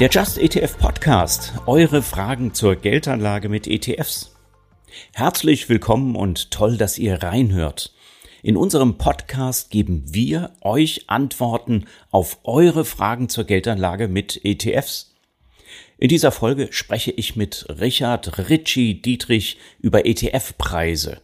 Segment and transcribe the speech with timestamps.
[0.00, 1.52] Der Just ETF Podcast.
[1.66, 4.34] Eure Fragen zur Geldanlage mit ETFs.
[5.12, 7.94] Herzlich willkommen und toll, dass ihr reinhört.
[8.42, 15.14] In unserem Podcast geben wir euch Antworten auf eure Fragen zur Geldanlage mit ETFs.
[15.96, 21.20] In dieser Folge spreche ich mit Richard Ritchie Dietrich über ETF-Preise.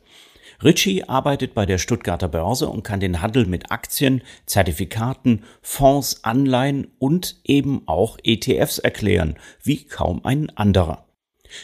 [0.63, 6.89] Ritchie arbeitet bei der Stuttgarter Börse und kann den Handel mit Aktien, Zertifikaten, Fonds, Anleihen
[6.99, 11.07] und eben auch ETFs erklären, wie kaum ein anderer.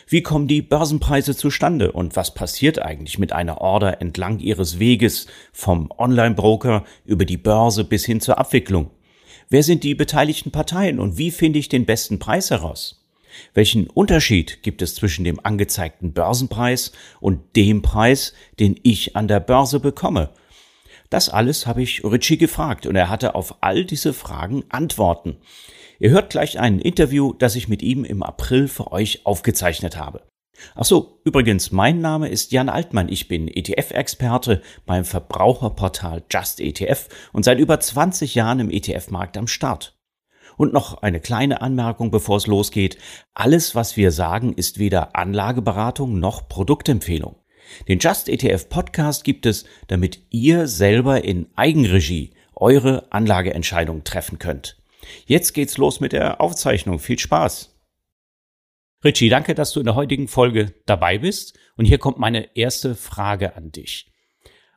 [0.09, 5.27] Wie kommen die Börsenpreise zustande und was passiert eigentlich mit einer Order entlang ihres Weges
[5.53, 8.91] vom Online-Broker über die Börse bis hin zur Abwicklung?
[9.49, 13.06] Wer sind die beteiligten Parteien und wie finde ich den besten Preis heraus?
[13.55, 19.41] Welchen Unterschied gibt es zwischen dem angezeigten Börsenpreis und dem Preis, den ich an der
[19.41, 20.31] Börse bekomme?
[21.11, 25.37] Das alles habe ich Ritchie gefragt und er hatte auf all diese Fragen Antworten.
[25.99, 30.23] Ihr hört gleich ein Interview, das ich mit ihm im April für euch aufgezeichnet habe.
[30.75, 33.09] Ach so, übrigens, mein Name ist Jan Altmann.
[33.09, 39.47] Ich bin ETF-Experte beim Verbraucherportal Just ETF und seit über 20 Jahren im ETF-Markt am
[39.47, 39.96] Start.
[40.57, 42.99] Und noch eine kleine Anmerkung, bevor es losgeht.
[43.35, 47.37] Alles, was wir sagen, ist weder Anlageberatung noch Produktempfehlung.
[47.89, 54.77] Den Just ETF Podcast gibt es, damit ihr selber in Eigenregie eure Anlageentscheidung treffen könnt.
[55.27, 56.99] Jetzt geht's los mit der Aufzeichnung.
[56.99, 57.73] Viel Spaß!
[59.05, 61.59] Richie, danke, dass du in der heutigen Folge dabei bist.
[61.77, 64.11] Und hier kommt meine erste Frage an dich.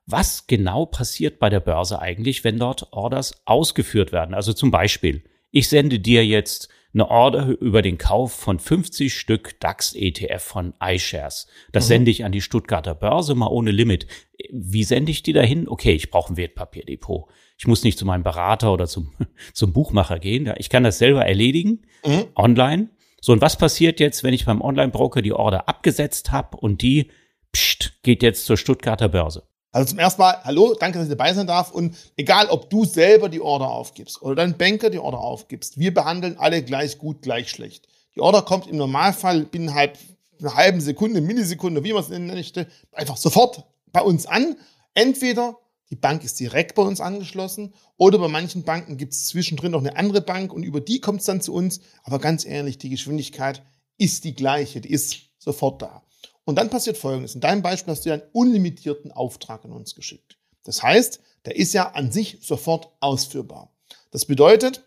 [0.06, 4.34] Was genau passiert bei der Börse eigentlich, wenn dort Orders ausgeführt werden?
[4.34, 9.60] Also zum Beispiel, ich sende dir jetzt eine Order über den Kauf von 50 Stück
[9.60, 11.48] DAX ETF von iShares.
[11.72, 11.88] Das mhm.
[11.88, 14.08] sende ich an die Stuttgarter Börse mal ohne Limit.
[14.52, 15.68] Wie sende ich die dahin?
[15.68, 17.30] Okay, ich brauche ein Wertpapierdepot.
[17.58, 19.14] Ich muss nicht zu meinem Berater oder zum,
[19.54, 20.52] zum Buchmacher gehen.
[20.58, 22.26] Ich kann das selber erledigen, mhm.
[22.36, 22.90] online.
[23.22, 27.12] So, und was passiert jetzt, wenn ich beim Online-Broker die Order abgesetzt habe und die
[27.54, 29.49] pst, geht jetzt zur Stuttgarter Börse?
[29.72, 31.72] Also zum ersten Mal, hallo, danke, dass ich dabei sein darf.
[31.72, 35.94] Und egal, ob du selber die Order aufgibst oder dein Banker die Order aufgibst, wir
[35.94, 37.88] behandeln alle gleich gut, gleich schlecht.
[38.16, 42.68] Die Order kommt im Normalfall binnen einer halben Sekunde, Millisekunde, wie man es nennen möchte,
[42.94, 44.56] einfach sofort bei uns an.
[44.96, 45.58] Entweder
[45.92, 49.80] die Bank ist direkt bei uns angeschlossen oder bei manchen Banken gibt es zwischendrin noch
[49.80, 51.80] eine andere Bank und über die kommt es dann zu uns.
[52.04, 53.64] Aber ganz ehrlich, die Geschwindigkeit
[53.98, 56.04] ist die gleiche, die ist sofort da.
[56.50, 57.36] Und dann passiert Folgendes.
[57.36, 60.40] In deinem Beispiel hast du ja einen unlimitierten Auftrag an uns geschickt.
[60.64, 63.72] Das heißt, der ist ja an sich sofort ausführbar.
[64.10, 64.84] Das bedeutet,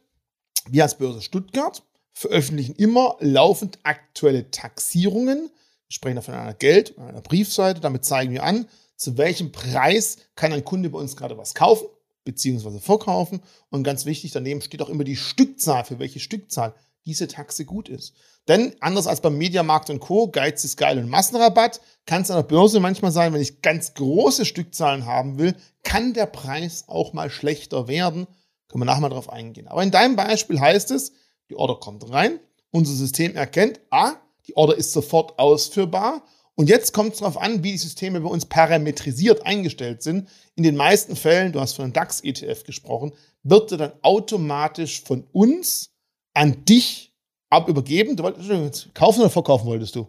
[0.69, 1.84] wir als Börse Stuttgart
[2.15, 5.53] veröffentlichen immer laufend aktuelle Taxierungen.
[5.87, 7.81] Wir sprechen da von einer Geld- oder einer Briefseite.
[7.81, 11.87] Damit zeigen wir an, zu welchem Preis kann ein Kunde bei uns gerade was kaufen
[12.25, 12.81] bzw.
[12.81, 13.41] verkaufen.
[13.71, 17.88] Und ganz wichtig, daneben steht auch immer die Stückzahl, für welche Stückzahl diese Taxe gut
[17.88, 18.14] ist.
[18.48, 22.36] Denn anders als beim Mediamarkt und Co., Geiz ist geil und Massenrabatt, kann es an
[22.36, 27.12] der Börse manchmal sein, wenn ich ganz große Stückzahlen haben will, kann der Preis auch
[27.12, 28.26] mal schlechter werden.
[28.68, 29.68] Können wir nachher mal drauf eingehen.
[29.68, 31.12] Aber in deinem Beispiel heißt es,
[31.50, 32.40] die Order kommt rein,
[32.70, 34.14] unser System erkennt, ah,
[34.46, 36.22] die Order ist sofort ausführbar.
[36.54, 40.28] Und jetzt kommt es darauf an, wie die Systeme bei uns parametrisiert eingestellt sind.
[40.54, 45.26] In den meisten Fällen, du hast von einem DAX-ETF gesprochen, wird er dann automatisch von
[45.32, 45.91] uns
[46.34, 47.12] an dich
[47.50, 48.16] ab übergeben.
[48.16, 50.06] Du wolltest kaufen oder verkaufen wolltest du?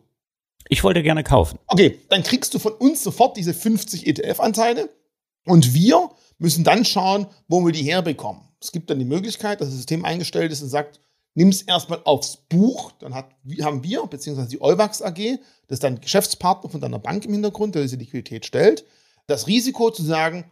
[0.70, 1.60] Ich wollte gerne kaufen.
[1.68, 4.90] Okay, dann kriegst du von uns sofort diese 50 ETF-Anteile
[5.46, 8.42] und wir müssen dann schauen, wo wir die herbekommen.
[8.62, 11.02] Es gibt dann die Möglichkeit, dass das System eingestellt ist und sagt,
[11.36, 13.30] nimm es erstmal aufs Buch, dann hat,
[13.62, 17.76] haben wir, beziehungsweise die Euwax AG, das ist dann Geschäftspartner von deiner Bank im Hintergrund,
[17.76, 18.86] der diese Liquidität stellt,
[19.28, 20.46] das Risiko zu sagen,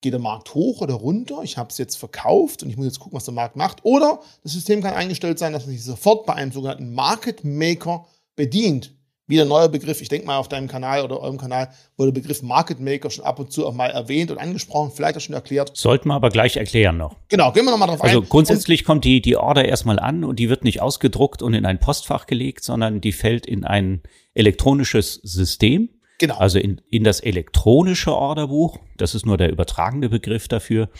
[0.00, 3.00] geht der Markt hoch oder runter, ich habe es jetzt verkauft und ich muss jetzt
[3.00, 3.84] gucken, was der Markt macht.
[3.84, 8.06] Oder das System kann eingestellt sein, dass man sich sofort bei einem sogenannten Market Maker
[8.36, 8.94] bedient.
[9.26, 12.22] Wieder ein neuer Begriff, ich denke mal auf deinem Kanal oder eurem Kanal wurde der
[12.22, 15.34] Begriff Market Maker schon ab und zu auch mal erwähnt und angesprochen, vielleicht auch schon
[15.34, 15.72] erklärt.
[15.74, 17.14] Sollten wir aber gleich erklären noch.
[17.28, 18.22] Genau, gehen wir nochmal drauf also ein.
[18.22, 21.52] Also grundsätzlich und kommt die, die Order erstmal an und die wird nicht ausgedruckt und
[21.52, 24.02] in ein Postfach gelegt, sondern die fällt in ein
[24.32, 26.36] elektronisches System Genau.
[26.36, 30.90] Also in, in das elektronische Orderbuch, das ist nur der übertragene Begriff dafür,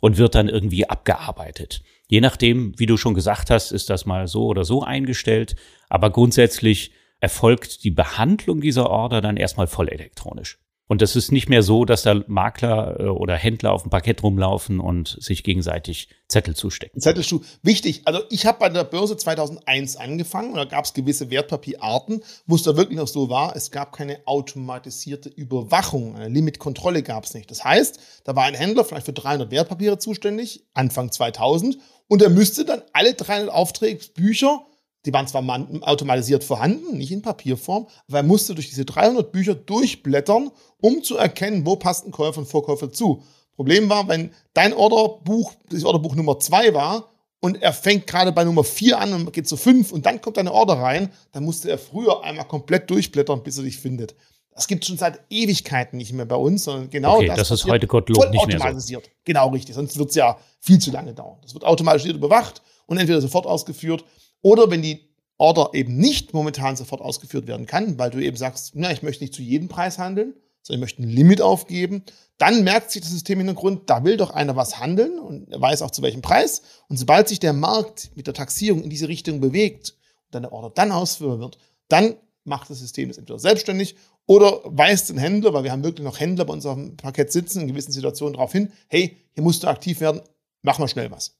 [0.00, 1.82] und wird dann irgendwie abgearbeitet.
[2.06, 5.56] Je nachdem, wie du schon gesagt hast, ist das mal so oder so eingestellt,
[5.88, 10.58] aber grundsätzlich erfolgt die Behandlung dieser Order dann erstmal voll elektronisch.
[10.88, 14.22] Und es ist nicht mehr so, dass da Makler äh, oder Händler auf dem Parkett
[14.22, 17.00] rumlaufen und sich gegenseitig Zettel zustecken.
[17.00, 17.40] Zettelschuh.
[17.62, 18.02] Wichtig.
[18.06, 22.56] Also ich habe bei der Börse 2001 angefangen und da gab es gewisse Wertpapierarten, wo
[22.56, 27.34] es da wirklich noch so war, es gab keine automatisierte Überwachung, eine Limitkontrolle gab es
[27.34, 27.50] nicht.
[27.50, 32.30] Das heißt, da war ein Händler vielleicht für 300 Wertpapiere zuständig, Anfang 2000, und er
[32.30, 34.64] müsste dann alle 300 Auftragsbücher
[35.06, 35.42] Die waren zwar
[35.82, 40.50] automatisiert vorhanden, nicht in Papierform, aber er musste durch diese 300 Bücher durchblättern,
[40.80, 43.22] um zu erkennen, wo passt ein Käufer und Verkäufer zu.
[43.54, 47.10] Problem war, wenn dein Orderbuch, das Orderbuch Nummer 2 war
[47.40, 50.38] und er fängt gerade bei Nummer 4 an und geht zu 5 und dann kommt
[50.38, 54.14] eine Order rein, dann musste er früher einmal komplett durchblättern, bis er dich findet.
[54.52, 57.50] Das gibt es schon seit Ewigkeiten nicht mehr bei uns, sondern genau okay, das, das
[57.52, 59.00] ist heute Gottlob nicht mehr so.
[59.24, 61.38] Genau richtig, sonst wird es ja viel zu lange dauern.
[61.42, 64.04] Das wird automatisiert überwacht und entweder sofort ausgeführt
[64.42, 65.08] oder wenn die
[65.38, 69.22] Order eben nicht momentan sofort ausgeführt werden kann, weil du eben sagst, na, ich möchte
[69.22, 72.02] nicht zu jedem Preis handeln, sondern ich möchte ein Limit aufgeben,
[72.36, 75.82] dann merkt sich das System Hintergrund, da will doch einer was handeln und er weiß
[75.82, 76.62] auch zu welchem Preis.
[76.88, 79.94] Und sobald sich der Markt mit der Taxierung in diese Richtung bewegt
[80.26, 81.58] und deine Order dann ausführbar wird,
[81.88, 83.96] dann macht das System das entweder selbstständig
[84.26, 87.32] oder weist den Händler, weil wir haben wirklich noch Händler bei uns auf dem Parkett
[87.32, 90.20] sitzen, in gewissen Situationen darauf hin, hey, hier musst du aktiv werden,
[90.62, 91.37] mach mal schnell was.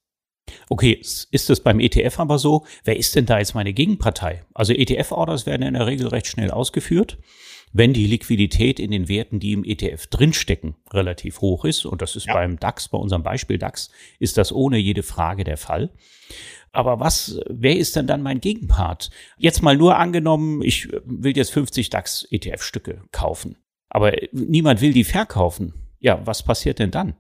[0.69, 2.65] Okay, ist es beim ETF aber so?
[2.85, 4.45] Wer ist denn da jetzt meine Gegenpartei?
[4.55, 7.19] Also ETF-Orders werden in der Regel recht schnell ausgeführt,
[7.73, 11.85] wenn die Liquidität in den Werten, die im ETF drinstecken, relativ hoch ist.
[11.87, 12.35] Und das ist ja.
[12.35, 15.91] beim DAX, bei unserem Beispiel DAX, ist das ohne jede Frage der Fall.
[16.73, 19.11] Aber was, wer ist denn dann mein Gegenpart?
[19.39, 23.57] Jetzt mal nur angenommen, ich will jetzt 50 DAX-ETF-Stücke kaufen.
[23.89, 25.75] Aber niemand will die verkaufen.
[25.99, 27.15] Ja, was passiert denn dann?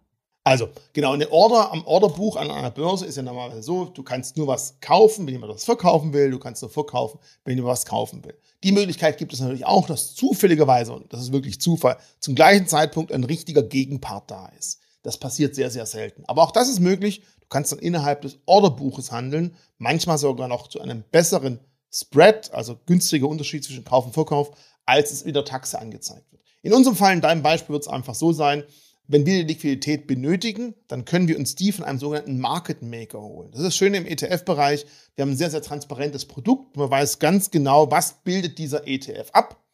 [0.48, 4.38] Also, genau, eine Order am Orderbuch an einer Börse ist ja normalerweise so, du kannst
[4.38, 7.84] nur was kaufen, wenn jemand was verkaufen will, du kannst nur verkaufen, wenn jemand was
[7.84, 8.34] kaufen will.
[8.64, 12.66] Die Möglichkeit gibt es natürlich auch, dass zufälligerweise, und das ist wirklich Zufall, zum gleichen
[12.66, 14.80] Zeitpunkt ein richtiger Gegenpart da ist.
[15.02, 16.24] Das passiert sehr, sehr selten.
[16.26, 17.20] Aber auch das ist möglich.
[17.42, 21.60] Du kannst dann innerhalb des Orderbuches handeln, manchmal sogar noch zu einem besseren
[21.92, 24.52] Spread, also günstiger Unterschied zwischen Kauf und Verkauf,
[24.86, 26.42] als es in der Taxe angezeigt wird.
[26.62, 28.64] In unserem Fall, in deinem Beispiel, wird es einfach so sein,
[29.08, 33.20] wenn wir die Liquidität benötigen, dann können wir uns die von einem sogenannten Market Maker
[33.20, 33.50] holen.
[33.50, 34.84] Das ist das Schöne im ETF-Bereich.
[35.16, 36.76] Wir haben ein sehr, sehr transparentes Produkt.
[36.76, 39.64] Man weiß ganz genau, was bildet dieser ETF ab.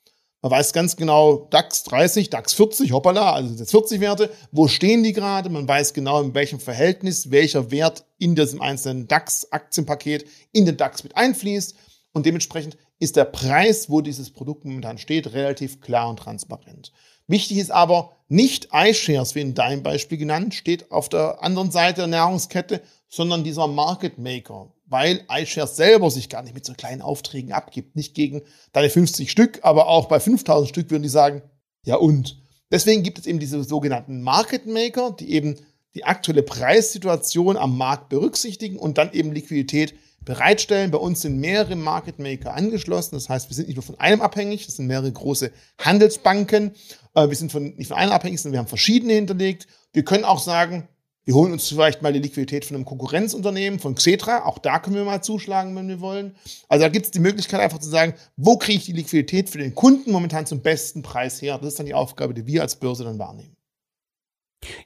[0.40, 4.30] Man weiß ganz genau, DAX 30, DAX 40, hoppala, also jetzt 40 Werte.
[4.52, 5.48] Wo stehen die gerade?
[5.48, 11.02] Man weiß genau, in welchem Verhältnis welcher Wert in diesem einzelnen DAX-Aktienpaket in den DAX
[11.02, 11.74] mit einfließt.
[12.12, 16.92] Und dementsprechend ist der Preis, wo dieses Produkt momentan steht, relativ klar und transparent.
[17.26, 22.02] Wichtig ist aber, nicht iShares, wie in deinem Beispiel genannt, steht auf der anderen Seite
[22.02, 27.02] der Nahrungskette, sondern dieser Market Maker, weil iShares selber sich gar nicht mit so kleinen
[27.02, 27.96] Aufträgen abgibt.
[27.96, 28.42] Nicht gegen
[28.72, 31.42] deine 50 Stück, aber auch bei 5000 Stück würden die sagen,
[31.84, 32.42] ja und.
[32.70, 35.56] Deswegen gibt es eben diese sogenannten Market Maker, die eben
[35.94, 40.90] die aktuelle Preissituation am Markt berücksichtigen und dann eben Liquidität bereitstellen.
[40.90, 43.14] Bei uns sind mehrere Market Maker angeschlossen.
[43.14, 46.72] Das heißt, wir sind nicht nur von einem abhängig, das sind mehrere große Handelsbanken.
[47.14, 49.66] Äh, wir sind von, nicht von einem abhängig, sondern wir haben verschiedene hinterlegt.
[49.92, 50.88] Wir können auch sagen,
[51.24, 54.44] wir holen uns vielleicht mal die Liquidität von einem Konkurrenzunternehmen, von Xetra.
[54.44, 56.36] Auch da können wir mal zuschlagen, wenn wir wollen.
[56.68, 59.58] Also da gibt es die Möglichkeit einfach zu sagen, wo kriege ich die Liquidität für
[59.58, 61.56] den Kunden momentan zum besten Preis her?
[61.58, 63.53] Das ist dann die Aufgabe, die wir als Börse dann wahrnehmen.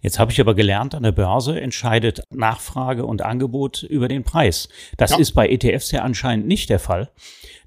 [0.01, 4.69] Jetzt habe ich aber gelernt, an der Börse entscheidet Nachfrage und Angebot über den Preis.
[4.97, 5.19] Das ja.
[5.19, 7.11] ist bei ETFs ja anscheinend nicht der Fall.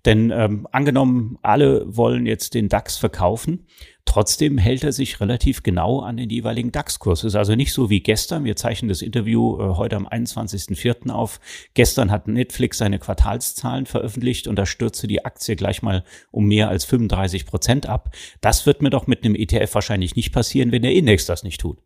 [0.06, 3.68] Denn ähm, angenommen, alle wollen jetzt den DAX verkaufen,
[4.06, 7.24] trotzdem hält er sich relativ genau an den jeweiligen DAX-Kurs.
[7.24, 8.44] Ist also nicht so wie gestern.
[8.44, 11.12] Wir zeichnen das Interview äh, heute am 21.04.
[11.12, 11.40] auf.
[11.76, 16.70] Gestern hat Netflix seine Quartalszahlen veröffentlicht und da stürzte die Aktie gleich mal um mehr
[16.70, 18.10] als 35 Prozent ab.
[18.42, 21.62] Das wird mir doch mit einem ETF wahrscheinlich nicht passieren, wenn der Index das nicht
[21.62, 21.78] tut.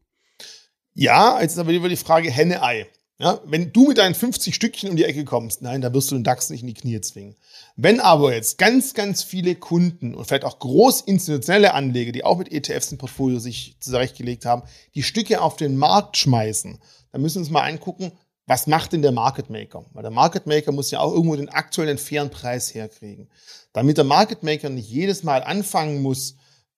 [0.97, 2.87] Ja, jetzt ist aber wieder die Frage Henne-Ei.
[3.17, 6.15] Ja, wenn du mit deinen 50 Stückchen um die Ecke kommst, nein, da wirst du
[6.15, 7.35] den DAX nicht in die Knie zwingen.
[7.75, 12.51] Wenn aber jetzt ganz, ganz viele Kunden und vielleicht auch großinstitutionelle Anleger, die auch mit
[12.51, 14.63] ETFs im Portfolio sich zurechtgelegt haben,
[14.95, 18.13] die Stücke auf den Markt schmeißen, dann müssen wir uns mal angucken,
[18.47, 19.85] was macht denn der Market Maker?
[19.91, 23.29] Weil der Market Maker muss ja auch irgendwo den aktuellen fairen Preis herkriegen.
[23.73, 26.35] Damit der Market Maker nicht jedes Mal anfangen muss,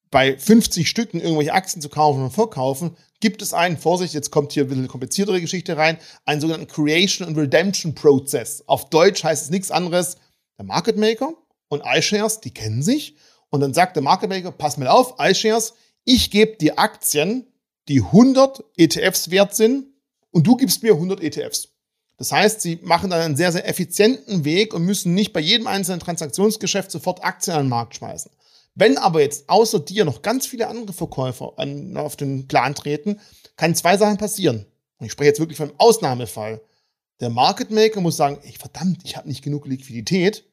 [0.09, 4.53] bei 50 Stücken irgendwelche Aktien zu kaufen und verkaufen, gibt es einen, Vorsicht, jetzt kommt
[4.53, 8.63] hier ein bisschen kompliziertere Geschichte rein, einen sogenannten Creation and Redemption Process.
[8.67, 10.17] Auf Deutsch heißt es nichts anderes,
[10.57, 11.33] der Market Maker
[11.69, 13.15] und iShares, die kennen sich.
[13.49, 15.73] Und dann sagt der Market Maker, pass mal auf, iShares,
[16.03, 17.47] ich gebe dir Aktien,
[17.87, 19.87] die 100 ETFs wert sind
[20.31, 21.69] und du gibst mir 100 ETFs.
[22.17, 25.67] Das heißt, sie machen dann einen sehr, sehr effizienten Weg und müssen nicht bei jedem
[25.67, 28.31] einzelnen Transaktionsgeschäft sofort Aktien an den Markt schmeißen.
[28.79, 33.19] Wenn aber jetzt außer dir noch ganz viele andere Verkäufer an, auf den Plan treten,
[33.55, 34.67] kann zwei Sachen passieren.
[34.99, 36.61] Und ich spreche jetzt wirklich von einem Ausnahmefall.
[37.19, 40.43] Der Market Maker muss sagen, ich verdammt, ich habe nicht genug Liquidität.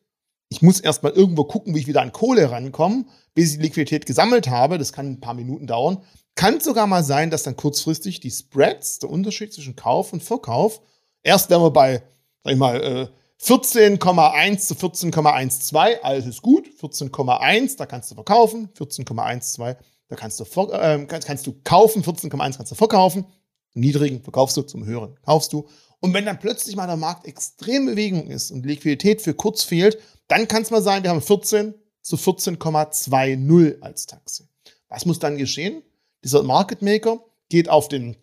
[0.49, 3.05] Ich muss erstmal irgendwo gucken, wie ich wieder an Kohle rankomme,
[3.35, 4.79] bis ich die Liquidität gesammelt habe.
[4.79, 6.03] Das kann ein paar Minuten dauern.
[6.35, 10.81] Kann sogar mal sein, dass dann kurzfristig die Spreads, der Unterschied zwischen Kauf und Verkauf,
[11.23, 12.03] erst wenn wir bei,
[12.43, 13.09] sag ich mal, äh,
[13.43, 16.69] 14,1 zu 14,12, alles ist gut.
[16.81, 18.69] 14,1, da kannst du verkaufen.
[18.77, 19.77] 14,12,
[20.09, 22.03] da kannst du, äh, kannst, kannst du kaufen.
[22.03, 23.27] 14,1 kannst du verkaufen.
[23.75, 25.67] niedrigen verkaufst du, zum höheren kaufst du.
[26.01, 29.99] Und wenn dann plötzlich mal der Markt extrem Bewegung ist und Liquidität für kurz fehlt,
[30.29, 34.49] dann kann es mal sein, wir haben 14 zu 14,20 als Taxe.
[34.89, 35.83] Was muss dann geschehen?
[36.23, 38.17] Dieser Market Maker geht auf den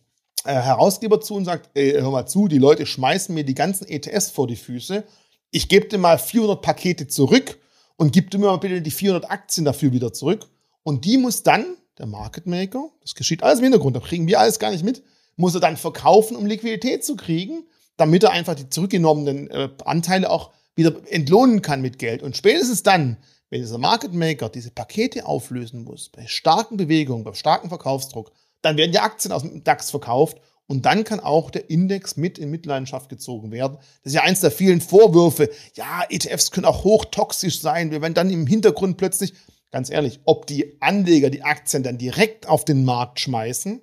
[0.45, 3.87] äh, Herausgeber zu und sagt, ey, hör mal zu, die Leute schmeißen mir die ganzen
[3.87, 5.03] ETS vor die Füße.
[5.51, 7.59] Ich gebe dir mal 400 Pakete zurück
[7.97, 10.47] und gib dir mal bitte die 400 Aktien dafür wieder zurück.
[10.83, 14.39] Und die muss dann der Market Maker, das geschieht alles im Hintergrund, da kriegen wir
[14.39, 15.03] alles gar nicht mit,
[15.35, 17.63] muss er dann verkaufen, um Liquidität zu kriegen,
[17.97, 22.23] damit er einfach die zurückgenommenen äh, Anteile auch wieder entlohnen kann mit Geld.
[22.23, 23.17] Und spätestens dann,
[23.49, 28.31] wenn dieser Market Maker diese Pakete auflösen muss, bei starken Bewegungen, bei starkem Verkaufsdruck,
[28.61, 30.37] dann werden die Aktien aus dem DAX verkauft
[30.67, 33.77] und dann kann auch der Index mit in Mitleidenschaft gezogen werden.
[34.03, 35.49] Das ist ja eins der vielen Vorwürfe.
[35.75, 37.91] Ja, ETFs können auch hochtoxisch sein.
[37.91, 39.33] Wir werden dann im Hintergrund plötzlich,
[39.71, 43.81] ganz ehrlich, ob die Anleger die Aktien dann direkt auf den Markt schmeißen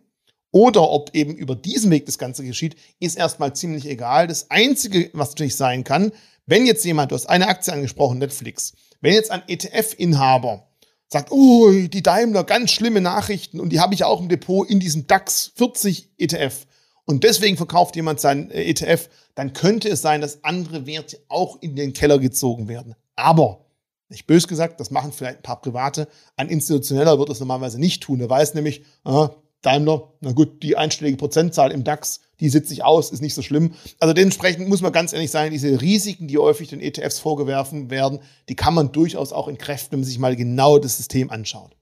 [0.50, 4.26] oder ob eben über diesen Weg das Ganze geschieht, ist erstmal ziemlich egal.
[4.26, 6.12] Das Einzige, was natürlich sein kann,
[6.46, 10.67] wenn jetzt jemand, du hast eine Aktie angesprochen, Netflix, wenn jetzt ein ETF-Inhaber
[11.08, 14.78] sagt, oh, die Daimler, ganz schlimme Nachrichten und die habe ich auch im Depot in
[14.78, 16.66] diesem DAX 40 ETF
[17.08, 21.56] und deswegen verkauft jemand sein äh, ETF, dann könnte es sein, dass andere Werte auch
[21.62, 22.94] in den Keller gezogen werden.
[23.16, 23.64] Aber,
[24.10, 28.02] nicht bös gesagt, das machen vielleicht ein paar Private, ein Institutioneller wird das normalerweise nicht
[28.02, 28.20] tun.
[28.20, 32.84] Er weiß nämlich, aha, Daimler, na gut, die einstellige Prozentzahl im DAX, die sitzt sich
[32.84, 33.74] aus, ist nicht so schlimm.
[33.98, 38.20] Also dementsprechend muss man ganz ehrlich sagen, diese Risiken, die häufig den ETFs vorgeworfen werden,
[38.48, 41.77] die kann man durchaus auch entkräften, wenn man sich mal genau das System anschaut.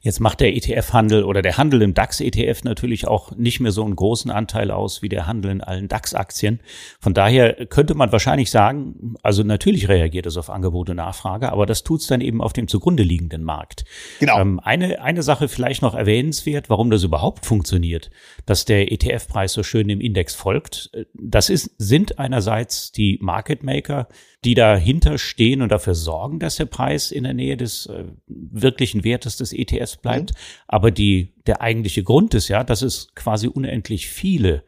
[0.00, 3.96] Jetzt macht der ETF-Handel oder der Handel im DAX-ETF natürlich auch nicht mehr so einen
[3.96, 6.60] großen Anteil aus wie der Handel in allen DAX-Aktien.
[7.00, 11.66] Von daher könnte man wahrscheinlich sagen, also natürlich reagiert es auf Angebot und Nachfrage, aber
[11.66, 13.84] das tut es dann eben auf dem zugrunde liegenden Markt.
[14.18, 14.38] Genau.
[14.38, 18.10] Ähm, eine, eine Sache vielleicht noch erwähnenswert, warum das überhaupt funktioniert,
[18.46, 20.90] dass der ETF-Preis so schön dem Index folgt.
[21.12, 24.08] Das ist, sind einerseits die Market Maker,
[24.44, 29.02] die dahinter stehen und dafür sorgen, dass der Preis in der Nähe des äh, wirklichen
[29.02, 30.32] Wertes des ETFs bleibt.
[30.32, 30.36] Mhm.
[30.68, 34.62] Aber die, der eigentliche Grund ist ja, dass es quasi unendlich viele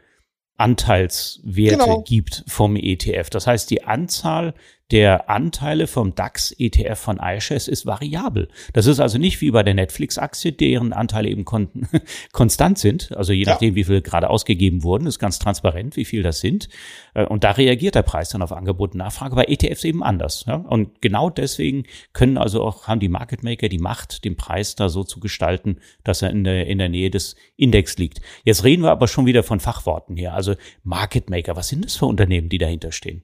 [0.57, 2.03] Anteilswerte genau.
[2.03, 3.31] gibt vom ETF.
[3.31, 4.55] Das heißt, die Anzahl
[4.91, 8.49] der Anteile vom DAX ETF von iShares ist variabel.
[8.73, 11.69] Das ist also nicht wie bei der Netflix-Aktie, deren Anteile eben kon
[12.33, 13.15] konstant sind.
[13.15, 16.71] Also je nachdem, wie viel gerade ausgegeben wurden, ist ganz transparent, wie viel das sind.
[17.13, 19.37] Äh, und da reagiert der Preis dann auf Angebot und Nachfrage.
[19.37, 20.47] Bei ETFs eben anders.
[20.69, 24.89] Und genau deswegen können also auch, haben die Market Maker die Macht, den Preis da
[24.89, 28.23] so zu gestalten, dass er in der, in der Nähe des Index liegt.
[28.45, 30.33] Jetzt reden wir aber schon wieder von Fachworten hier.
[30.33, 33.23] Also Market Maker, was sind das für Unternehmen, die dahinter stehen?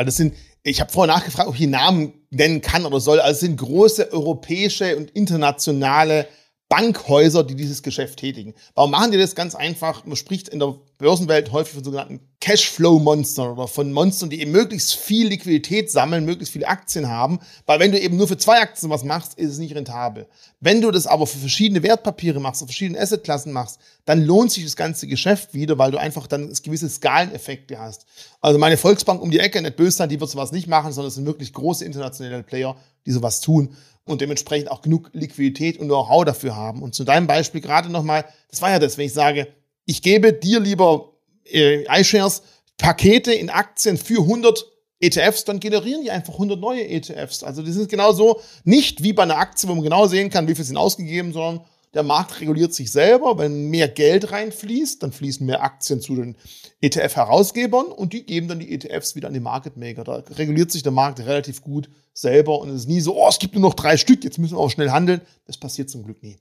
[0.00, 3.20] Also das sind, ich habe vorher nachgefragt, ob ich die Namen nennen kann oder soll.
[3.20, 6.26] Also es sind große europäische und internationale
[6.70, 8.54] Bankhäuser, die dieses Geschäft tätigen.
[8.74, 9.34] Warum machen die das?
[9.34, 10.06] Ganz einfach.
[10.06, 14.94] Man spricht in der Börsenwelt häufig von sogenannten Cashflow-Monstern oder von Monstern, die eben möglichst
[14.94, 17.40] viel Liquidität sammeln, möglichst viele Aktien haben.
[17.66, 20.26] Weil wenn du eben nur für zwei Aktien was machst, ist es nicht rentabel.
[20.60, 24.64] Wenn du das aber für verschiedene Wertpapiere machst, für verschiedene Assetklassen machst, dann lohnt sich
[24.64, 28.06] das ganze Geschäft wieder, weil du einfach dann gewisse Skaleneffekte hast.
[28.40, 31.08] Also meine Volksbank um die Ecke, nicht böse sein, die wird sowas nicht machen, sondern
[31.08, 32.76] es sind wirklich große internationale Player,
[33.06, 36.82] die sowas tun und dementsprechend auch genug Liquidität und Know-how dafür haben.
[36.82, 39.48] Und zu deinem Beispiel gerade nochmal, das war ja das, wenn ich sage,
[39.90, 42.42] ich gebe dir lieber äh, iShares
[42.78, 44.64] Pakete in Aktien für 100
[45.00, 47.42] ETFs, dann generieren die einfach 100 neue ETFs.
[47.42, 50.54] Also das ist genauso nicht wie bei einer Aktie, wo man genau sehen kann, wie
[50.54, 53.36] viel sind ausgegeben, sondern der Markt reguliert sich selber.
[53.36, 56.36] Wenn mehr Geld reinfließt, dann fließen mehr Aktien zu den
[56.82, 60.04] ETF-Herausgebern und die geben dann die ETFs wieder an die Market Maker.
[60.04, 63.40] Da reguliert sich der Markt relativ gut selber und es ist nie so, oh, es
[63.40, 65.20] gibt nur noch drei Stück, jetzt müssen wir auch schnell handeln.
[65.46, 66.38] Das passiert zum Glück nie.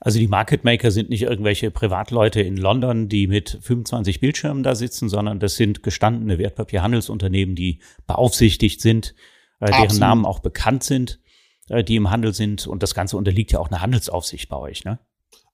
[0.00, 4.74] Also die Market Maker sind nicht irgendwelche Privatleute in London, die mit 25 Bildschirmen da
[4.74, 9.14] sitzen, sondern das sind gestandene Wertpapierhandelsunternehmen, die beaufsichtigt sind,
[9.60, 11.20] äh, deren Namen auch bekannt sind.
[11.68, 12.66] Äh, die im Handel sind.
[12.66, 14.98] Und das Ganze unterliegt ja auch einer Handelsaufsicht bei euch, ne?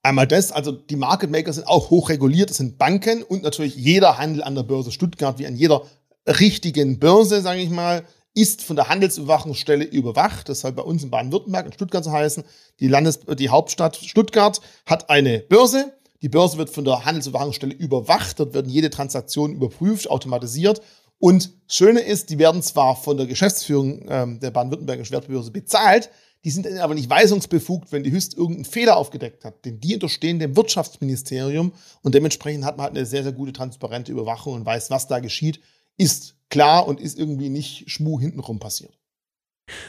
[0.03, 4.17] Einmal das, also die Market Maker sind auch hochreguliert, das sind Banken und natürlich jeder
[4.17, 5.83] Handel an der Börse Stuttgart, wie an jeder
[6.27, 10.49] richtigen Börse, sage ich mal, ist von der Handelsüberwachungsstelle überwacht.
[10.49, 12.43] Das soll bei uns in Baden-Württemberg, in Stuttgart so heißen.
[12.79, 15.93] Die, Landes die Hauptstadt Stuttgart hat eine Börse.
[16.21, 18.39] Die Börse wird von der Handelsüberwachungsstelle überwacht.
[18.39, 20.81] Dort werden jede Transaktion überprüft, automatisiert.
[21.19, 26.09] Und Schöne ist, die werden zwar von der Geschäftsführung ähm, der Baden-Württembergischen Wertbörse bezahlt,
[26.43, 29.63] die sind aber nicht weisungsbefugt, wenn die Hüst irgendeinen Fehler aufgedeckt hat.
[29.63, 31.71] Denn die unterstehen dem Wirtschaftsministerium
[32.01, 35.19] und dementsprechend hat man halt eine sehr, sehr gute transparente Überwachung und weiß, was da
[35.19, 35.61] geschieht.
[35.97, 38.93] Ist klar und ist irgendwie nicht Schmu hintenrum passiert.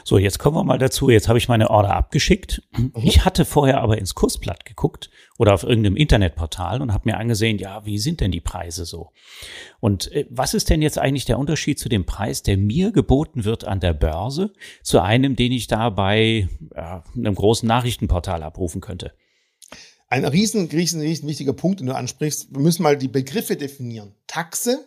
[0.05, 1.09] So, jetzt kommen wir mal dazu.
[1.09, 2.61] Jetzt habe ich meine Order abgeschickt.
[2.77, 2.93] Mhm.
[3.03, 7.57] Ich hatte vorher aber ins Kursblatt geguckt oder auf irgendeinem Internetportal und habe mir angesehen,
[7.57, 9.11] ja, wie sind denn die Preise so?
[9.81, 13.43] Und äh, was ist denn jetzt eigentlich der Unterschied zu dem Preis, der mir geboten
[13.43, 18.79] wird an der Börse, zu einem, den ich da bei ja, einem großen Nachrichtenportal abrufen
[18.79, 19.11] könnte?
[20.07, 22.53] Ein riesen, riesen, riesen wichtiger Punkt, den du ansprichst.
[22.53, 24.15] Wir müssen mal die Begriffe definieren.
[24.27, 24.85] Taxe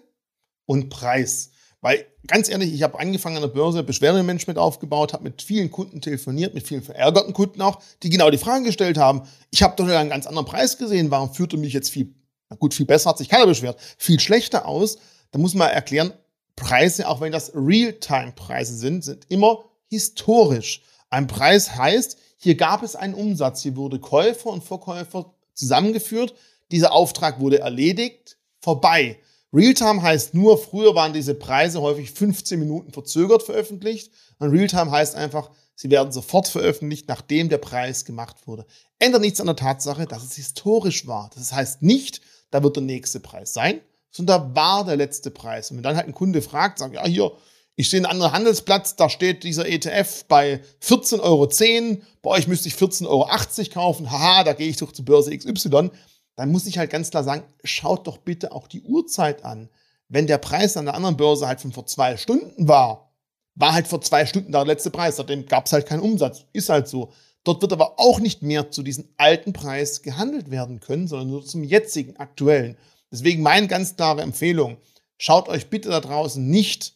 [0.68, 1.50] und Preis.
[1.80, 6.00] Weil ganz ehrlich, ich habe angefangen an der Börse, Beschwerdemanagement aufgebaut, habe mit vielen Kunden
[6.00, 9.22] telefoniert, mit vielen verärgerten Kunden auch, die genau die Fragen gestellt haben.
[9.50, 12.14] Ich habe doch einen ganz anderen Preis gesehen, warum führte mich jetzt viel,
[12.50, 14.98] na gut, viel besser hat sich keiner beschwert, viel schlechter aus.
[15.30, 16.12] Da muss man erklären,
[16.54, 20.82] Preise, auch wenn das Realtime-Preise sind, sind immer historisch.
[21.08, 26.34] Ein Preis heißt, hier gab es einen Umsatz, hier wurde Käufer und Verkäufer zusammengeführt,
[26.70, 29.18] dieser Auftrag wurde erledigt, vorbei.
[29.52, 34.12] Realtime heißt nur, früher waren diese Preise häufig 15 Minuten verzögert veröffentlicht.
[34.38, 38.66] Und Realtime heißt einfach, sie werden sofort veröffentlicht, nachdem der Preis gemacht wurde.
[38.98, 41.30] Ändert nichts an der Tatsache, dass es historisch war.
[41.34, 45.70] Das heißt nicht, da wird der nächste Preis sein, sondern da war der letzte Preis.
[45.70, 47.32] Und wenn dann halt ein Kunde fragt, sagt, ja, hier,
[47.74, 52.68] ich sehe einen anderen Handelsplatz, da steht dieser ETF bei 14,10 Euro, bei euch müsste
[52.68, 53.28] ich 14,80 Euro
[53.72, 55.90] kaufen, haha, da gehe ich doch zur Börse XY
[56.38, 59.68] dann muss ich halt ganz klar sagen, schaut doch bitte auch die Uhrzeit an.
[60.08, 63.12] Wenn der Preis an der anderen Börse halt von vor zwei Stunden war,
[63.56, 66.44] war halt vor zwei Stunden der letzte Preis, seitdem gab es halt keinen Umsatz.
[66.52, 67.12] Ist halt so.
[67.42, 71.44] Dort wird aber auch nicht mehr zu diesem alten Preis gehandelt werden können, sondern nur
[71.44, 72.76] zum jetzigen, aktuellen.
[73.10, 74.76] Deswegen meine ganz klare Empfehlung,
[75.16, 76.94] schaut euch bitte da draußen nicht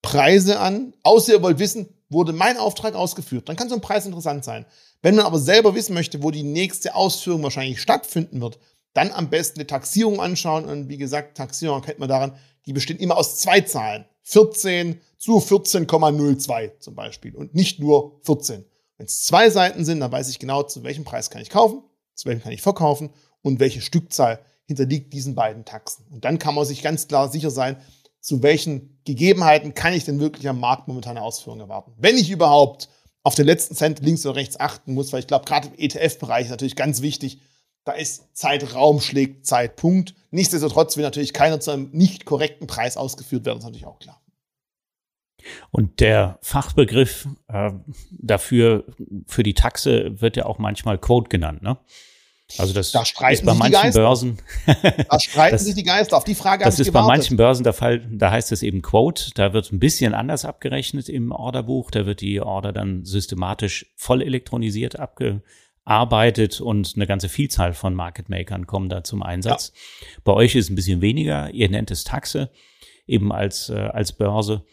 [0.00, 3.50] Preise an, außer ihr wollt wissen, wurde mein Auftrag ausgeführt.
[3.50, 4.64] Dann kann so ein Preis interessant sein.
[5.02, 8.58] Wenn man aber selber wissen möchte, wo die nächste Ausführung wahrscheinlich stattfinden wird,
[8.94, 10.64] dann am besten eine Taxierung anschauen.
[10.64, 14.04] Und wie gesagt, Taxierung kennt man daran, die besteht immer aus zwei Zahlen.
[14.22, 18.64] 14 zu 14,02 zum Beispiel und nicht nur 14.
[18.98, 21.82] Wenn es zwei Seiten sind, dann weiß ich genau, zu welchem Preis kann ich kaufen,
[22.14, 23.10] zu welchem kann ich verkaufen
[23.40, 26.06] und welche Stückzahl hinterliegt diesen beiden Taxen.
[26.10, 27.78] Und dann kann man sich ganz klar sicher sein,
[28.20, 31.92] zu welchen Gegebenheiten kann ich denn wirklich am Markt momentan eine Ausführung erwarten.
[31.96, 32.90] Wenn ich überhaupt
[33.22, 36.44] auf den letzten Cent links oder rechts achten muss, weil ich glaube, gerade im ETF-Bereich
[36.44, 37.40] ist natürlich ganz wichtig,
[37.88, 40.14] da ist Zeitraum schlägt Zeitpunkt.
[40.30, 43.98] Nichtsdestotrotz will natürlich keiner zu einem nicht korrekten Preis ausgeführt werden, das ist natürlich auch
[43.98, 44.20] klar.
[45.70, 47.70] Und der Fachbegriff äh,
[48.10, 48.84] dafür,
[49.26, 51.78] für die Taxe wird ja auch manchmal Quote genannt, ne?
[52.58, 54.38] Also das da ist bei manchen Börsen.
[54.66, 56.16] da streiten das, sich die Geister.
[56.16, 57.08] Auf die Frage Das ist gewartet.
[57.08, 58.06] bei manchen Börsen der Fall.
[58.10, 59.32] Da heißt es eben Quote.
[59.34, 61.90] Da wird ein bisschen anders abgerechnet im Orderbuch.
[61.90, 65.42] Da wird die Order dann systematisch voll elektronisiert abge,
[65.88, 69.72] arbeitet und eine ganze Vielzahl von Market Makern kommen da zum Einsatz.
[69.74, 70.20] Ja.
[70.24, 71.50] Bei euch ist es ein bisschen weniger.
[71.52, 72.50] Ihr nennt es Taxe
[73.06, 74.64] eben als, äh, als Börse.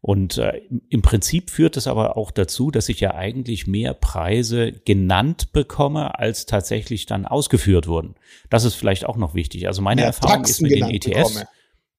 [0.00, 4.72] Und äh, im Prinzip führt es aber auch dazu, dass ich ja eigentlich mehr Preise
[4.72, 8.14] genannt bekomme, als tatsächlich dann ausgeführt wurden.
[8.50, 9.66] Das ist vielleicht auch noch wichtig.
[9.66, 11.34] Also meine mehr Erfahrung Taxen ist mit den ETFs.
[11.34, 11.48] Bekomme.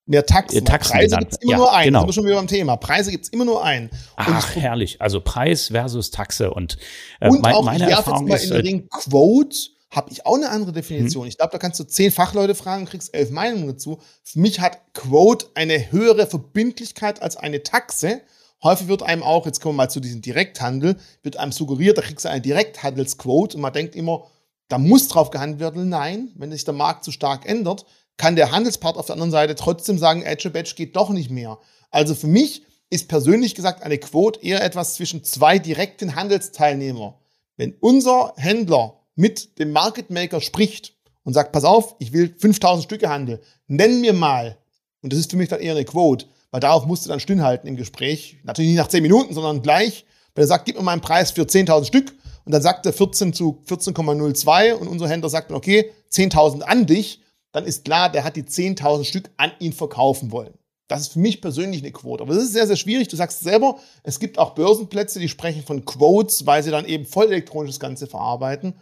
[0.08, 0.64] Mehr Taxen.
[0.64, 1.86] Taxen Preise gibt es immer ja, nur einen.
[1.86, 1.98] Genau.
[2.00, 2.76] sind wir schon wieder beim Thema.
[2.76, 3.90] Preise gibt es immer nur einen.
[4.14, 5.00] Ach, herrlich.
[5.00, 6.52] Also Preis versus Taxe.
[6.52, 6.78] Und,
[7.20, 8.44] äh, und mein, auch, meine ich Erfahrung jetzt mal ist.
[8.44, 9.56] In den Ring Quote
[9.90, 11.24] habe ich auch eine andere Definition.
[11.24, 11.28] Hm.
[11.28, 13.98] Ich glaube, da kannst du zehn Fachleute fragen und kriegst elf Meinungen dazu.
[14.22, 18.20] Für mich hat Quote eine höhere Verbindlichkeit als eine Taxe.
[18.62, 22.02] Häufig wird einem auch, jetzt kommen wir mal zu diesem Direkthandel, wird einem suggeriert, da
[22.02, 24.26] kriegst du eine Direkthandelsquote und man denkt immer,
[24.68, 25.88] da muss drauf gehandelt werden.
[25.88, 29.54] Nein, wenn sich der Markt zu stark ändert, kann der Handelspart auf der anderen Seite
[29.54, 31.58] trotzdem sagen, Edge Badge geht doch nicht mehr.
[31.90, 37.14] Also für mich ist persönlich gesagt eine Quote eher etwas zwischen zwei direkten Handelsteilnehmern.
[37.56, 42.84] Wenn unser Händler mit dem Market Maker spricht und sagt, pass auf, ich will 5000
[42.84, 44.56] Stücke handeln, nenn mir mal,
[45.02, 47.68] und das ist für mich dann eher eine Quote, weil darauf musst du dann stillhalten
[47.68, 48.38] im Gespräch.
[48.44, 50.04] Natürlich nicht nach 10 Minuten, sondern gleich.
[50.34, 52.92] Wenn er sagt, gib mir mal einen Preis für 10.000 Stück und dann sagt er
[52.92, 57.22] 14 zu 14,02 und unser Händler sagt dann, okay, 10.000 an dich,
[57.56, 60.52] dann ist klar, der hat die 10.000 Stück an ihn verkaufen wollen.
[60.88, 62.22] Das ist für mich persönlich eine Quote.
[62.22, 63.08] Aber das ist sehr, sehr schwierig.
[63.08, 67.06] Du sagst selber, es gibt auch Börsenplätze, die sprechen von Quotes, weil sie dann eben
[67.06, 68.74] voll elektronisch das Ganze verarbeiten.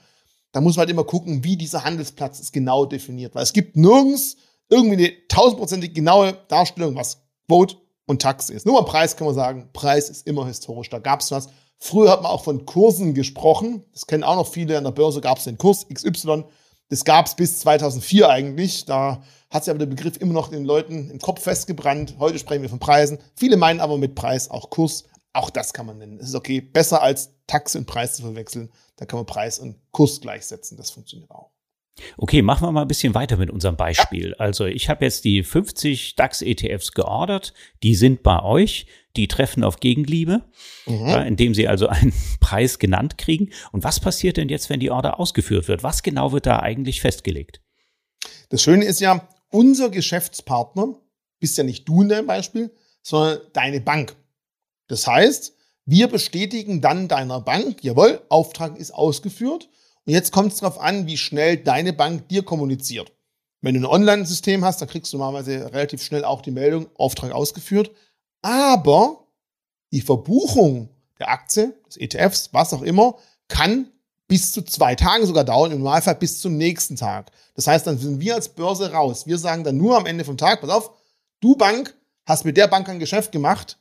[0.50, 3.37] Da muss man halt immer gucken, wie dieser Handelsplatz ist genau definiert.
[3.37, 8.66] Weil es gibt nirgends irgendwie eine tausendprozentig genaue Darstellung, was Quote und Tax ist.
[8.66, 10.90] Nur beim Preis kann man sagen, Preis ist immer historisch.
[10.90, 11.48] Da gab es was.
[11.78, 13.84] Früher hat man auch von Kursen gesprochen.
[13.92, 14.76] Das kennen auch noch viele.
[14.76, 16.44] An der Börse gab es den Kurs XY.
[16.88, 18.84] Das gab es bis 2004 eigentlich.
[18.84, 22.16] Da hat sich aber der Begriff immer noch den Leuten im Kopf festgebrannt.
[22.18, 23.18] Heute sprechen wir von Preisen.
[23.34, 25.04] Viele meinen aber mit Preis auch Kurs.
[25.32, 26.18] Auch das kann man nennen.
[26.18, 26.60] Es ist okay.
[26.60, 28.70] Besser als Taxe und Preis zu verwechseln.
[28.96, 30.76] Da kann man Preis und Kurs gleichsetzen.
[30.76, 31.50] Das funktioniert auch.
[32.16, 34.30] Okay, machen wir mal ein bisschen weiter mit unserem Beispiel.
[34.30, 34.37] Ja.
[34.37, 39.78] Also ich habe jetzt die 50 DAX-ETFs geordert, die sind bei euch, die treffen auf
[39.78, 40.42] Gegenliebe,
[40.87, 41.07] mhm.
[41.07, 43.50] ja, indem sie also einen Preis genannt kriegen.
[43.72, 45.83] Und was passiert denn jetzt, wenn die Order ausgeführt wird?
[45.83, 47.61] Was genau wird da eigentlich festgelegt?
[48.48, 51.00] Das Schöne ist ja, unser Geschäftspartner
[51.38, 54.16] bist ja nicht du in deinem Beispiel, sondern deine Bank.
[54.88, 55.54] Das heißt,
[55.87, 59.68] wir bestätigen dann deiner Bank, jawohl, Auftrag ist ausgeführt
[60.06, 63.12] und jetzt kommt es darauf an, wie schnell deine Bank dir kommuniziert.
[63.60, 67.32] Wenn du ein Online-System hast, dann kriegst du normalerweise relativ schnell auch die Meldung, Auftrag
[67.32, 67.90] ausgeführt.
[68.42, 69.26] Aber
[69.90, 73.16] die Verbuchung der Aktie, des ETFs, was auch immer,
[73.48, 73.90] kann
[74.28, 77.30] bis zu zwei Tagen sogar dauern, im Normalfall bis zum nächsten Tag.
[77.54, 79.26] Das heißt, dann sind wir als Börse raus.
[79.26, 80.90] Wir sagen dann nur am Ende vom Tag, pass auf,
[81.40, 83.78] du Bank hast mit der Bank ein Geschäft gemacht,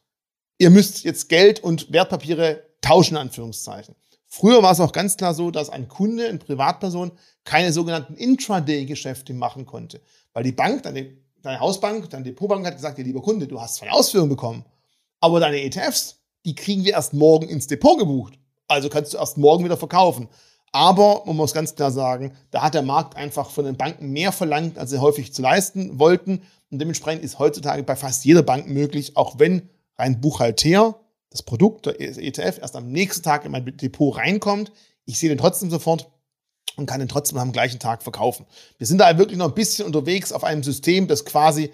[0.58, 3.96] ihr müsst jetzt Geld und Wertpapiere tauschen, Anführungszeichen.
[4.36, 7.12] Früher war es auch ganz klar so, dass ein Kunde, eine Privatperson,
[7.44, 10.02] keine sogenannten Intraday-Geschäfte machen konnte.
[10.34, 13.76] Weil die Bank, deine, deine Hausbank, deine Depotbank hat gesagt, ja, lieber Kunde, du hast
[13.76, 14.66] zwei Ausführungen bekommen.
[15.20, 18.40] Aber deine ETFs, die kriegen wir erst morgen ins Depot gebucht.
[18.68, 20.28] Also kannst du erst morgen wieder verkaufen.
[20.72, 24.32] Aber man muss ganz klar sagen, da hat der Markt einfach von den Banken mehr
[24.32, 26.42] verlangt, als sie häufig zu leisten wollten.
[26.72, 30.96] Und dementsprechend ist heutzutage bei fast jeder Bank möglich, auch wenn rein Buchhalter
[31.34, 34.72] das Produkt, der ETF, erst am nächsten Tag in mein Depot reinkommt.
[35.06, 36.10] Ich sehe den trotzdem sofort
[36.78, 38.46] und kann den trotzdem am gleichen Tag verkaufen.
[38.78, 41.72] Wir sind da wirklich noch ein bisschen unterwegs auf einem System, das quasi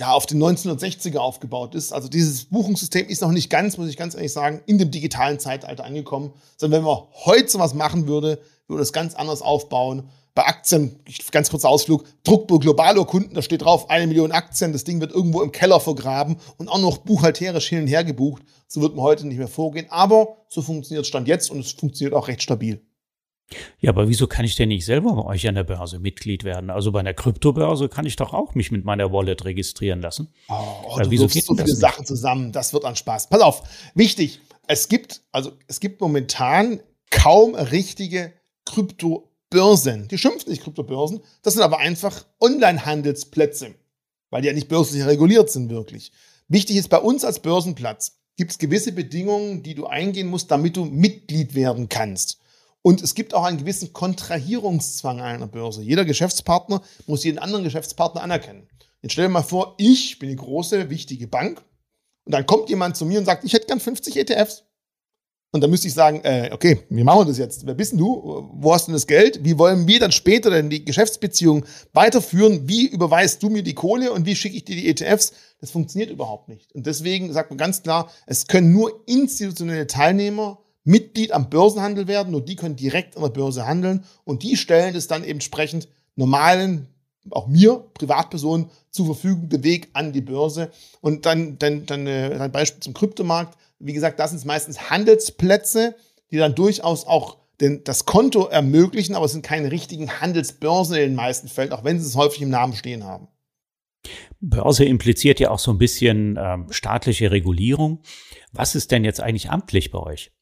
[0.00, 1.92] ja auf den 1960er aufgebaut ist.
[1.92, 5.38] Also dieses Buchungssystem ist noch nicht ganz, muss ich ganz ehrlich sagen, in dem digitalen
[5.38, 6.32] Zeitalter angekommen.
[6.56, 10.98] Sondern wenn man heute sowas machen würde, würde das ganz anders aufbauen bei Aktien,
[11.30, 15.42] ganz kurzer Ausflug, Druckburg Globalurkunden, da steht drauf, eine Million Aktien, das Ding wird irgendwo
[15.42, 18.42] im Keller vergraben und auch noch buchhalterisch hin und her gebucht.
[18.66, 19.86] So wird man heute nicht mehr vorgehen.
[19.90, 22.80] Aber so funktioniert es Stand jetzt und es funktioniert auch recht stabil.
[23.80, 26.70] Ja, aber wieso kann ich denn nicht selber bei euch an der Börse Mitglied werden?
[26.70, 30.32] Also bei einer Kryptobörse kann ich doch auch mich mit meiner Wallet registrieren lassen.
[30.48, 30.54] Oh,
[30.86, 32.52] oh du wieso geht so viele Sachen zusammen.
[32.52, 33.28] Das wird an Spaß.
[33.28, 33.62] Pass auf,
[33.94, 34.40] wichtig.
[34.66, 38.32] Es gibt, also es gibt momentan kaum richtige
[38.64, 40.08] Krypto Börsen.
[40.08, 43.74] Die schimpfen nicht Kryptobörsen, das sind aber einfach Online-Handelsplätze,
[44.30, 46.10] weil die ja nicht börslich reguliert sind wirklich.
[46.48, 50.76] Wichtig ist bei uns als Börsenplatz, gibt es gewisse Bedingungen, die du eingehen musst, damit
[50.76, 52.38] du Mitglied werden kannst.
[52.80, 55.82] Und es gibt auch einen gewissen Kontrahierungszwang einer Börse.
[55.82, 58.68] Jeder Geschäftspartner muss jeden anderen Geschäftspartner anerkennen.
[59.02, 61.62] Jetzt stell dir mal vor, ich bin eine große, wichtige Bank
[62.24, 64.64] und dann kommt jemand zu mir und sagt, ich hätte gern 50 ETFs.
[65.54, 67.66] Und dann müsste ich sagen, äh, okay, wie machen wir das jetzt?
[67.66, 68.48] Wer bist denn du?
[68.54, 69.44] Wo hast du denn das Geld?
[69.44, 72.66] Wie wollen wir dann später denn die Geschäftsbeziehung weiterführen?
[72.66, 75.34] Wie überweist du mir die Kohle und wie schicke ich dir die ETFs?
[75.60, 76.72] Das funktioniert überhaupt nicht.
[76.72, 82.32] Und deswegen sagt man ganz klar, es können nur institutionelle Teilnehmer Mitglied am Börsenhandel werden,
[82.32, 85.86] nur die können direkt an der Börse handeln und die stellen das dann entsprechend
[86.16, 86.88] normalen,
[87.30, 90.70] auch mir, Privatpersonen, zur Verfügung, den Weg an die Börse.
[91.00, 95.96] Und dann, dann, dann äh, ein Beispiel zum Kryptomarkt wie gesagt, das sind meistens Handelsplätze,
[96.30, 101.02] die dann durchaus auch den, das Konto ermöglichen, aber es sind keine richtigen Handelsbörsen in
[101.02, 103.28] den meisten Fällen, auch wenn sie es häufig im Namen stehen haben.
[104.40, 108.02] Börse impliziert ja auch so ein bisschen ähm, staatliche Regulierung.
[108.52, 110.32] Was ist denn jetzt eigentlich amtlich bei euch?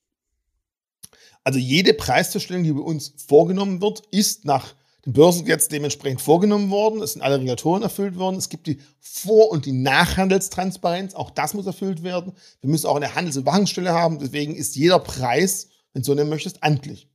[1.44, 4.74] Also jede Preiszustellung, die bei uns vorgenommen wird, ist nach
[5.06, 7.02] den Börsengesetz dementsprechend vorgenommen worden.
[7.02, 8.36] Es sind alle Regulatoren erfüllt worden.
[8.36, 11.14] Es gibt die Vor- und die Nachhandelstransparenz.
[11.14, 12.32] Auch das muss erfüllt werden.
[12.60, 14.18] Wir müssen auch eine Handelsüberwachungsstelle haben.
[14.18, 17.08] Deswegen ist jeder Preis, wenn du so nennen möchtest, amtlich,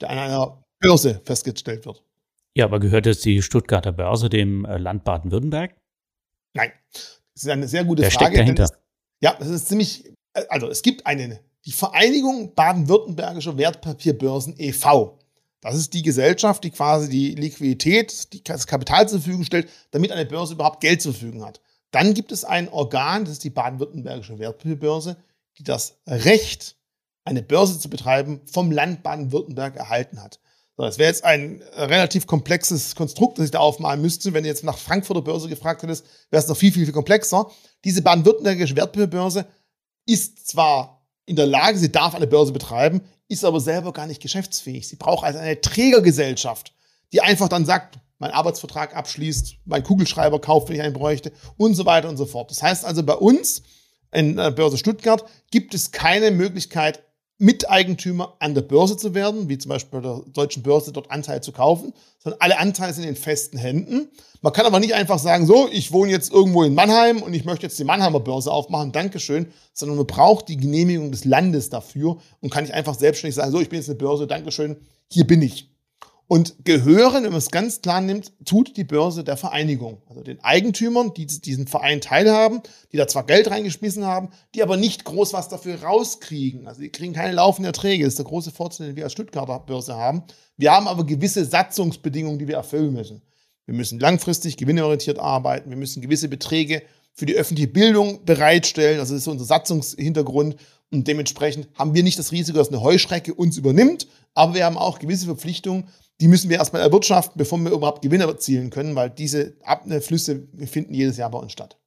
[0.00, 2.04] der an einer Börse festgestellt wird.
[2.54, 5.74] Ja, aber gehört jetzt die Stuttgarter Börse dem äh, Land Baden-Württemberg?
[6.54, 6.72] Nein.
[6.92, 8.26] Das ist eine sehr gute der Frage.
[8.26, 8.64] Steckt dahinter.
[8.64, 8.72] Es,
[9.20, 15.18] ja, das ist ziemlich, äh, also es gibt eine, die Vereinigung Baden-Württembergischer Wertpapierbörsen e.V.
[15.62, 20.26] Das ist die Gesellschaft, die quasi die Liquidität, das Kapital zur Verfügung stellt, damit eine
[20.26, 21.60] Börse überhaupt Geld zur Verfügung hat.
[21.92, 25.16] Dann gibt es ein Organ, das ist die baden-württembergische Wertpapierbörse,
[25.58, 26.76] die das Recht,
[27.24, 30.40] eine Börse zu betreiben, vom Land Baden-Württemberg erhalten hat.
[30.76, 34.32] So, das wäre jetzt ein relativ komplexes Konstrukt, das ich da aufmalen müsste.
[34.32, 37.48] Wenn du jetzt nach Frankfurter Börse gefragt hättest, wäre es noch viel, viel, viel komplexer.
[37.84, 39.46] Diese baden-württembergische Wertpapierbörse
[40.06, 44.20] ist zwar in der Lage, sie darf eine Börse betreiben, ist aber selber gar nicht
[44.20, 44.88] geschäftsfähig.
[44.88, 46.72] Sie braucht also eine Trägergesellschaft,
[47.12, 51.74] die einfach dann sagt, mein Arbeitsvertrag abschließt, mein Kugelschreiber kauft, wenn ich einen bräuchte und
[51.74, 52.50] so weiter und so fort.
[52.50, 53.62] Das heißt also bei uns
[54.12, 57.02] in der Börse Stuttgart gibt es keine Möglichkeit,
[57.42, 61.40] Miteigentümer an der Börse zu werden, wie zum Beispiel bei der deutschen Börse dort Anteile
[61.40, 64.08] zu kaufen, sondern alle Anteile sind in festen Händen.
[64.42, 67.44] Man kann aber nicht einfach sagen, so, ich wohne jetzt irgendwo in Mannheim und ich
[67.44, 72.18] möchte jetzt die Mannheimer Börse aufmachen, Dankeschön, sondern man braucht die Genehmigung des Landes dafür
[72.40, 74.76] und kann nicht einfach selbstständig sagen, so, ich bin jetzt eine Börse, Dankeschön,
[75.10, 75.71] hier bin ich.
[76.32, 80.00] Und gehören, wenn man es ganz klar nimmt, tut die Börse der Vereinigung.
[80.08, 84.78] Also den Eigentümern, die diesen Verein teilhaben, die da zwar Geld reingeschmissen haben, die aber
[84.78, 86.66] nicht groß was dafür rauskriegen.
[86.66, 88.04] Also die kriegen keine laufenden Erträge.
[88.04, 90.22] Das ist der große Vorteil, den wir als Stuttgarter Börse haben.
[90.56, 93.20] Wir haben aber gewisse Satzungsbedingungen, die wir erfüllen müssen.
[93.66, 95.68] Wir müssen langfristig gewinnorientiert arbeiten.
[95.68, 96.80] Wir müssen gewisse Beträge
[97.12, 99.00] für die öffentliche Bildung bereitstellen.
[99.00, 100.56] Also das ist unser Satzungshintergrund.
[100.92, 104.76] Und dementsprechend haben wir nicht das Risiko, dass eine Heuschrecke uns übernimmt, aber wir haben
[104.76, 105.88] auch gewisse Verpflichtungen,
[106.20, 110.92] die müssen wir erstmal erwirtschaften, bevor wir überhaupt Gewinne erzielen können, weil diese Abflüsse finden
[110.92, 111.78] jedes Jahr bei uns statt.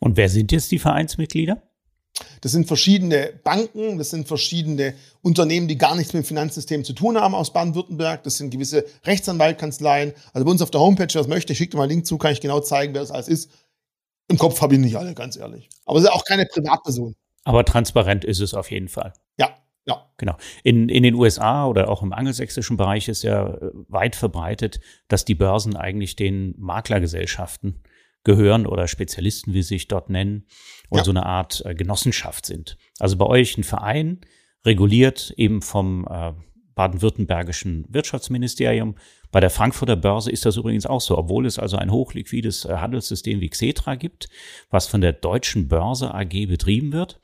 [0.00, 1.62] Und wer sind jetzt die Vereinsmitglieder?
[2.40, 6.94] Das sind verschiedene Banken, das sind verschiedene Unternehmen, die gar nichts mit dem Finanzsystem zu
[6.94, 8.24] tun haben aus Baden-Württemberg.
[8.24, 10.14] Das sind gewisse Rechtsanwaltkanzleien.
[10.32, 12.32] Also bei uns auf der Homepage, wer das möchte, schickt mal einen Link zu, kann
[12.32, 13.50] ich genau zeigen, wer das alles ist.
[14.28, 15.68] Im Kopf habe ich nicht alle, ganz ehrlich.
[15.84, 17.14] Aber es ist auch keine Privatperson.
[17.48, 19.12] Aber transparent ist es auf jeden Fall.
[19.38, 19.56] Ja,
[19.86, 20.06] ja.
[20.18, 20.36] Genau.
[20.62, 25.24] In, in den USA oder auch im angelsächsischen Bereich ist ja äh, weit verbreitet, dass
[25.24, 27.82] die Börsen eigentlich den Maklergesellschaften
[28.22, 30.46] gehören oder Spezialisten, wie sie sich dort nennen,
[30.90, 31.04] und ja.
[31.04, 32.76] so eine Art äh, Genossenschaft sind.
[32.98, 34.20] Also bei euch ein Verein,
[34.66, 36.32] reguliert eben vom äh,
[36.78, 38.94] baden-württembergischen Wirtschaftsministerium.
[39.32, 42.76] Bei der Frankfurter Börse ist das übrigens auch so, obwohl es also ein hochliquides äh,
[42.76, 44.28] Handelssystem wie Xetra gibt,
[44.70, 47.20] was von der Deutschen Börse AG betrieben wird,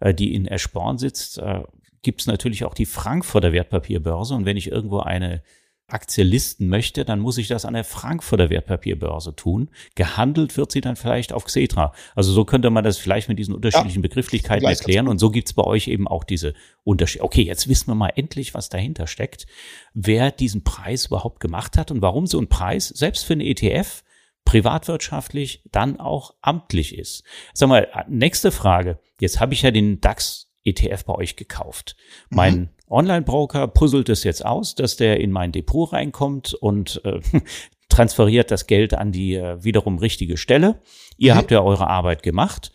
[0.00, 1.62] äh, die in Eschborn sitzt, äh,
[2.02, 4.34] gibt es natürlich auch die Frankfurter Wertpapierbörse.
[4.34, 5.44] Und wenn ich irgendwo eine
[5.88, 9.70] Aktie listen möchte, dann muss ich das an der Frankfurter Wertpapierbörse tun.
[9.94, 11.94] Gehandelt wird sie dann vielleicht auf Xetra.
[12.14, 15.08] Also so könnte man das vielleicht mit diesen unterschiedlichen ja, Begrifflichkeiten erklären.
[15.08, 16.52] Und so gibt's bei euch eben auch diese
[16.84, 17.24] Unterschiede.
[17.24, 19.46] Okay, jetzt wissen wir mal endlich, was dahinter steckt,
[19.94, 24.04] wer diesen Preis überhaupt gemacht hat und warum so ein Preis, selbst für einen ETF,
[24.44, 27.22] privatwirtschaftlich dann auch amtlich ist.
[27.54, 28.98] Sag mal, nächste Frage.
[29.20, 31.96] Jetzt habe ich ja den DAX ETF bei euch gekauft.
[32.30, 32.36] Mhm.
[32.36, 37.20] Mein Online-Broker puzzelt es jetzt aus, dass der in mein Depot reinkommt und äh,
[37.88, 40.80] transferiert das Geld an die äh, wiederum richtige Stelle.
[41.16, 41.38] Ihr mhm.
[41.38, 42.72] habt ja eure Arbeit gemacht.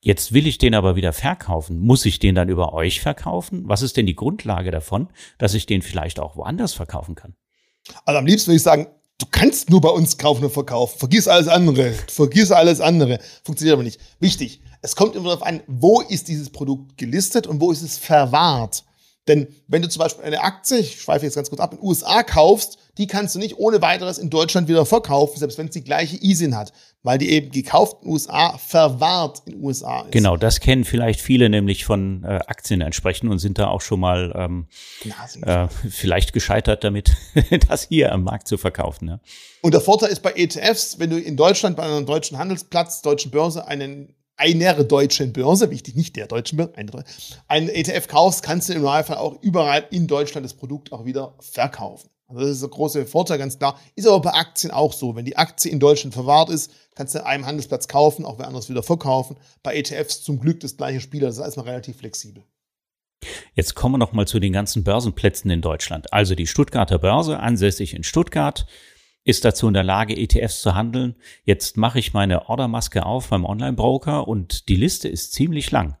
[0.00, 1.78] Jetzt will ich den aber wieder verkaufen.
[1.78, 3.62] Muss ich den dann über euch verkaufen?
[3.66, 7.34] Was ist denn die Grundlage davon, dass ich den vielleicht auch woanders verkaufen kann?
[8.04, 10.98] Also am liebsten würde ich sagen, du kannst nur bei uns kaufen und verkaufen.
[10.98, 11.92] Vergiss alles andere.
[12.08, 13.18] Vergiss alles andere.
[13.42, 14.00] Funktioniert aber nicht.
[14.20, 14.60] Wichtig.
[14.82, 18.84] Es kommt immer darauf an, wo ist dieses Produkt gelistet und wo ist es verwahrt.
[19.26, 21.86] Denn wenn du zum Beispiel eine Aktie, ich schweife jetzt ganz kurz ab, in den
[21.86, 25.72] USA kaufst, die kannst du nicht ohne weiteres in Deutschland wieder verkaufen, selbst wenn es
[25.72, 30.02] die gleiche ISIN hat, weil die eben gekauft in den USA verwahrt in den USA
[30.02, 30.12] ist.
[30.12, 33.98] Genau, das kennen vielleicht viele nämlich von äh, Aktien entsprechend und sind da auch schon
[33.98, 34.66] mal ähm,
[35.42, 37.16] äh, vielleicht gescheitert damit,
[37.68, 39.08] das hier am Markt zu verkaufen.
[39.08, 39.20] Ja.
[39.62, 43.30] Und der Vorteil ist bei ETFs, wenn du in Deutschland bei einem deutschen Handelsplatz, deutschen
[43.30, 47.04] Börse einen einer deutschen Börse, wichtig, nicht der deutschen Börse, eine,
[47.48, 51.34] einen ETF kaufst, kannst du im Normalfall auch überall in Deutschland das Produkt auch wieder
[51.40, 52.10] verkaufen.
[52.26, 53.78] Also das ist der große Vorteil, ganz klar.
[53.94, 55.14] Ist aber bei Aktien auch so.
[55.14, 58.46] Wenn die Aktie in Deutschland verwahrt ist, kannst du an einem Handelsplatz kaufen, auch wer
[58.46, 59.36] anderes wieder verkaufen.
[59.62, 62.42] Bei ETFs zum Glück das gleiche Spiel, das ist erstmal relativ flexibel.
[63.54, 66.12] Jetzt kommen wir noch mal zu den ganzen Börsenplätzen in Deutschland.
[66.12, 68.66] Also die Stuttgarter Börse, ansässig in Stuttgart,
[69.24, 71.16] ist dazu in der Lage, ETFs zu handeln.
[71.44, 75.96] Jetzt mache ich meine Ordermaske auf beim Online-Broker und die Liste ist ziemlich lang.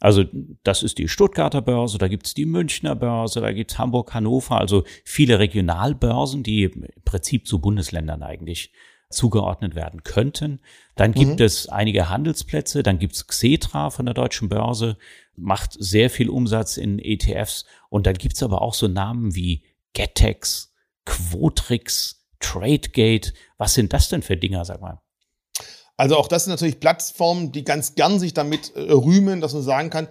[0.00, 0.24] Also
[0.62, 4.84] das ist die Stuttgarter Börse, da gibt's die Münchner Börse, da gibt's Hamburg, Hannover, also
[5.04, 8.72] viele Regionalbörsen, die im Prinzip zu Bundesländern eigentlich
[9.08, 10.60] zugeordnet werden könnten.
[10.96, 11.44] Dann gibt mhm.
[11.44, 14.98] es einige Handelsplätze, dann gibt's Xetra von der Deutschen Börse,
[15.34, 20.74] macht sehr viel Umsatz in ETFs und dann gibt's aber auch so Namen wie Getex,
[21.06, 23.32] Quotrix, Tradegate.
[23.58, 25.00] Was sind das denn für Dinger, sag mal?
[25.96, 29.62] Also auch das sind natürlich Plattformen, die ganz gern sich damit äh, rühmen, dass man
[29.62, 30.08] sagen kann,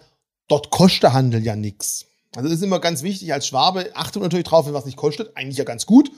[0.47, 2.07] dort kostet der Handel ja nichts.
[2.35, 5.35] Also das ist immer ganz wichtig als Schwabe, achtet natürlich drauf, wenn was nicht kostet,
[5.37, 6.11] eigentlich ja ganz gut.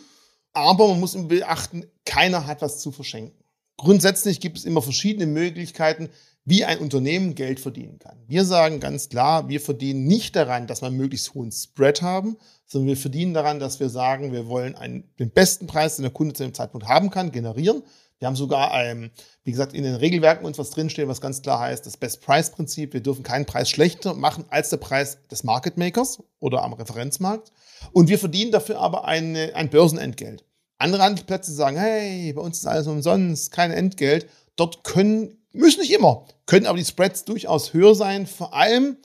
[0.54, 3.38] Aber man muss beachten, keiner hat was zu verschenken.
[3.78, 6.10] Grundsätzlich gibt es immer verschiedene Möglichkeiten,
[6.48, 8.18] wie ein Unternehmen Geld verdienen kann.
[8.26, 12.38] Wir sagen ganz klar, wir verdienen nicht daran, dass wir einen möglichst hohen Spread haben,
[12.66, 16.14] sondern wir verdienen daran, dass wir sagen, wir wollen einen, den besten Preis, den der
[16.14, 17.84] Kunde zu dem Zeitpunkt haben kann, generieren.
[18.20, 19.12] Wir haben sogar, ähm,
[19.44, 22.94] wie gesagt, in den Regelwerken uns was drinstehen, was ganz klar heißt, das Best-Price-Prinzip.
[22.94, 27.52] Wir dürfen keinen Preis schlechter machen als der Preis des Market Makers oder am Referenzmarkt.
[27.92, 30.46] Und wir verdienen dafür aber eine, ein Börsenentgelt.
[30.78, 34.28] Andere Handelsplätze sagen, hey, bei uns ist alles umsonst, kein Entgelt.
[34.56, 38.98] Dort können Müssen nicht immer, können aber die Spreads durchaus höher sein, vor allem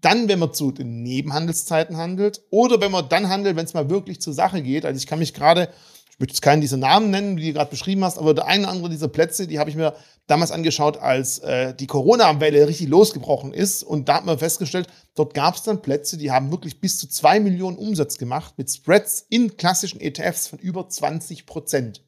[0.00, 3.90] dann, wenn man zu den Nebenhandelszeiten handelt oder wenn man dann handelt, wenn es mal
[3.90, 4.84] wirklich zur Sache geht.
[4.84, 5.68] Also ich kann mich gerade,
[6.10, 8.64] Ich möchte jetzt keinen dieser Namen nennen, die du gerade beschrieben hast, aber der eine
[8.64, 9.94] oder andere dieser Plätze, die habe ich mir
[10.26, 13.82] damals angeschaut, als äh, die Corona-Welle richtig losgebrochen ist.
[13.82, 17.08] Und da hat man festgestellt, dort gab es dann Plätze, die haben wirklich bis zu
[17.08, 22.02] zwei Millionen Umsatz gemacht mit Spreads in klassischen ETFs von über 20 Prozent.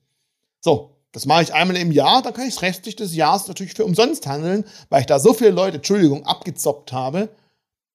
[0.61, 3.75] So, das mache ich einmal im Jahr, dann kann ich das restlich des Jahres natürlich
[3.75, 7.31] für umsonst handeln, weil ich da so viele Leute, Entschuldigung, abgezoppt habe,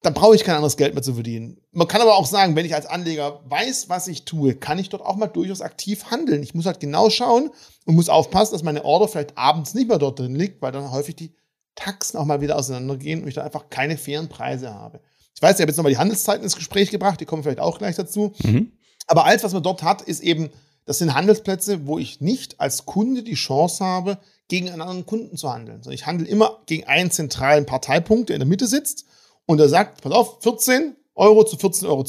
[0.01, 1.58] dann brauche ich kein anderes Geld mehr zu verdienen.
[1.71, 4.89] Man kann aber auch sagen, wenn ich als Anleger weiß, was ich tue, kann ich
[4.89, 6.43] dort auch mal durchaus aktiv handeln.
[6.43, 7.49] Ich muss halt genau schauen
[7.86, 10.91] und muss aufpassen, dass meine Order vielleicht abends nicht mehr dort drin liegt, weil dann
[10.91, 11.34] häufig die
[11.73, 15.01] Taxen auch mal wieder auseinandergehen und ich da einfach keine fairen Preise habe.
[15.34, 17.78] Ich weiß, ich habe jetzt nochmal die Handelszeiten ins Gespräch gebracht, die kommen vielleicht auch
[17.78, 18.34] gleich dazu.
[18.43, 18.71] Mhm.
[19.08, 20.49] Aber alles, was man dort hat, ist eben
[20.85, 25.37] das sind Handelsplätze, wo ich nicht als Kunde die Chance habe, gegen einen anderen Kunden
[25.37, 25.81] zu handeln.
[25.81, 29.05] Sondern ich handle immer gegen einen zentralen Parteipunkt, der in der Mitte sitzt
[29.45, 32.05] und der sagt, pass auf, 14 Euro zu 14,20 Euro.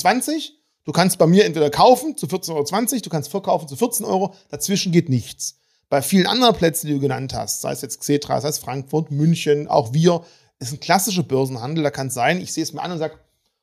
[0.84, 4.34] Du kannst bei mir entweder kaufen zu 14,20 Euro, du kannst verkaufen zu 14 Euro.
[4.50, 5.58] Dazwischen geht nichts.
[5.88, 9.10] Bei vielen anderen Plätzen, die du genannt hast, sei es jetzt Xetra, sei es Frankfurt,
[9.10, 10.24] München, auch wir,
[10.58, 11.82] ist ein klassischer Börsenhandel.
[11.84, 13.18] Da kann es sein, ich sehe es mir an und sage,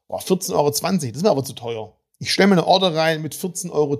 [0.07, 1.95] oh, 14,20 Euro, das ist mir aber zu teuer.
[2.19, 3.97] Ich stelle mir eine Order rein mit 14,10 Euro.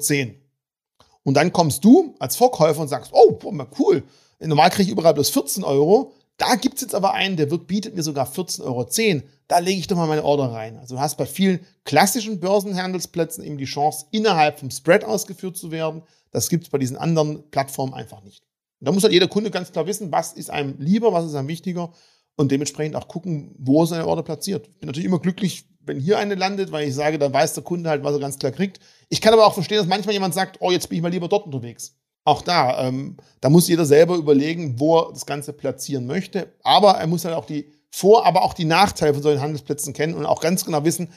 [1.24, 4.04] Und dann kommst du als Verkäufer und sagst, oh, boah, cool,
[4.40, 6.14] normal kriege ich überall bloß 14 Euro.
[6.38, 9.24] Da gibt es jetzt aber einen, der wird, bietet mir sogar 14,10 Euro.
[9.48, 10.78] Da lege ich doch mal meine Order rein.
[10.78, 15.72] Also du hast bei vielen klassischen Börsenhandelsplätzen eben die Chance, innerhalb vom Spread ausgeführt zu
[15.72, 16.02] werden.
[16.32, 18.44] Das gibt es bei diesen anderen Plattformen einfach nicht.
[18.80, 21.36] Und da muss halt jeder Kunde ganz klar wissen, was ist einem lieber, was ist
[21.36, 21.94] einem wichtiger
[22.36, 24.68] und dementsprechend auch gucken, wo er seine Order platziert.
[24.68, 27.64] Ich bin natürlich immer glücklich, wenn hier eine landet, weil ich sage, dann weiß der
[27.64, 28.80] Kunde halt, was er ganz klar kriegt.
[29.10, 31.28] Ich kann aber auch verstehen, dass manchmal jemand sagt, oh, jetzt bin ich mal lieber
[31.28, 31.96] dort unterwegs.
[32.26, 36.54] Auch da, ähm, da muss jeder selber überlegen, wo er das Ganze platzieren möchte.
[36.64, 40.14] Aber er muss halt auch die Vor-, aber auch die Nachteile von solchen Handelsplätzen kennen
[40.14, 41.10] und auch ganz genau wissen,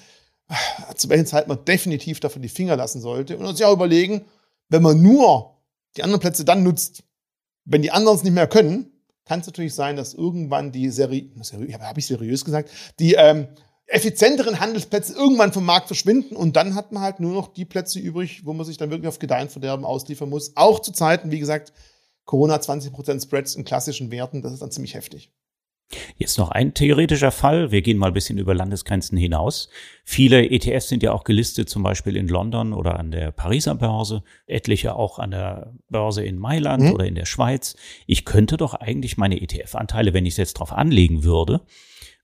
[0.96, 3.36] zu welchen Zeit man definitiv davon die Finger lassen sollte.
[3.36, 4.24] Und ja auch überlegen,
[4.68, 5.56] wenn man nur
[5.96, 7.02] die anderen Plätze dann nutzt,
[7.64, 8.92] wenn die anderen es nicht mehr können,
[9.24, 13.48] kann es natürlich sein, dass irgendwann die seri seri habe ich seriös gesagt, die ähm,
[13.86, 18.00] effizienteren Handelsplätze irgendwann vom Markt verschwinden und dann hat man halt nur noch die Plätze
[18.00, 20.56] übrig, wo man sich dann wirklich auf Gedeihen Verderben ausliefern muss.
[20.56, 21.72] Auch zu Zeiten, wie gesagt,
[22.24, 25.30] Corona 20% Spreads in klassischen Werten, das ist dann ziemlich heftig.
[26.16, 27.70] Jetzt noch ein theoretischer Fall.
[27.70, 29.68] Wir gehen mal ein bisschen über Landesgrenzen hinaus.
[30.04, 34.24] Viele ETFs sind ja auch gelistet, zum Beispiel in London oder an der Pariser Börse,
[34.46, 36.92] etliche auch an der Börse in Mailand mhm.
[36.92, 37.76] oder in der Schweiz.
[38.06, 41.60] Ich könnte doch eigentlich meine ETF-Anteile, wenn ich es jetzt drauf anlegen würde,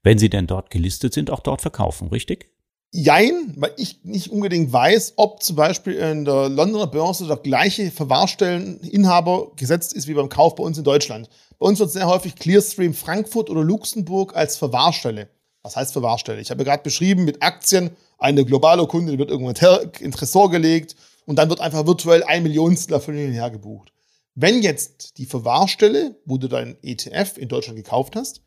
[0.03, 2.49] wenn sie denn dort gelistet sind, auch dort verkaufen, richtig?
[2.95, 7.91] Jein, weil ich nicht unbedingt weiß, ob zum Beispiel in der Londoner Börse der gleiche
[7.91, 11.31] Verwahrstelleninhaber gesetzt ist wie beim Kauf bei uns in Deutschland.
[11.59, 15.31] Bei uns wird sehr häufig Clearstream Frankfurt oder Luxemburg als Verwahrstelle.
[15.63, 16.41] Was heißt Verwahrstelle?
[16.41, 19.57] Ich habe gerade beschrieben, mit Aktien, eine globale Kunde, die wird irgendwann
[20.01, 23.93] in Tresor gelegt und dann wird einfach virtuell ein Millionstel davon hinher gebucht.
[24.35, 28.43] Wenn jetzt die Verwahrstelle, wo du dein ETF in Deutschland gekauft hast,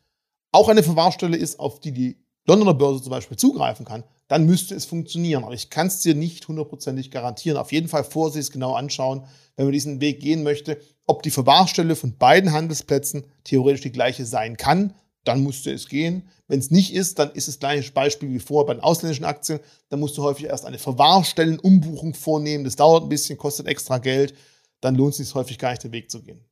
[0.56, 2.16] auch eine Verwahrstelle ist, auf die die
[2.46, 5.44] Londoner Börse zum Beispiel zugreifen kann, dann müsste es funktionieren.
[5.44, 7.58] Aber ich kann es dir nicht hundertprozentig garantieren.
[7.58, 9.24] Auf jeden Fall vorsichtig genau anschauen,
[9.56, 14.24] wenn man diesen Weg gehen möchte, ob die Verwahrstelle von beiden Handelsplätzen theoretisch die gleiche
[14.24, 14.94] sein kann.
[15.24, 16.28] Dann musste es gehen.
[16.46, 19.58] Wenn es nicht ist, dann ist es gleiche Beispiel wie vorher bei den ausländischen Aktien.
[19.88, 22.62] Dann musst du häufig erst eine Verwahrstellenumbuchung vornehmen.
[22.62, 24.34] Das dauert ein bisschen, kostet extra Geld.
[24.80, 26.44] Dann lohnt es sich häufig gar nicht, den Weg zu gehen.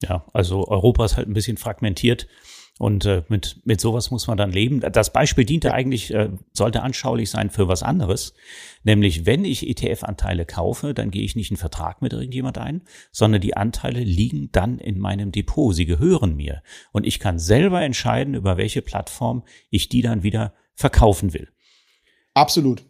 [0.00, 2.28] Ja, also Europa ist halt ein bisschen fragmentiert.
[2.78, 4.80] Und äh, mit, mit sowas muss man dann leben.
[4.80, 8.34] Das Beispiel diente eigentlich, äh, sollte anschaulich sein für was anderes.
[8.84, 13.40] Nämlich, wenn ich ETF-Anteile kaufe, dann gehe ich nicht einen Vertrag mit irgendjemand ein, sondern
[13.40, 15.74] die Anteile liegen dann in meinem Depot.
[15.74, 16.62] Sie gehören mir.
[16.92, 21.48] Und ich kann selber entscheiden, über welche Plattform ich die dann wieder verkaufen will.
[22.34, 22.84] Absolut.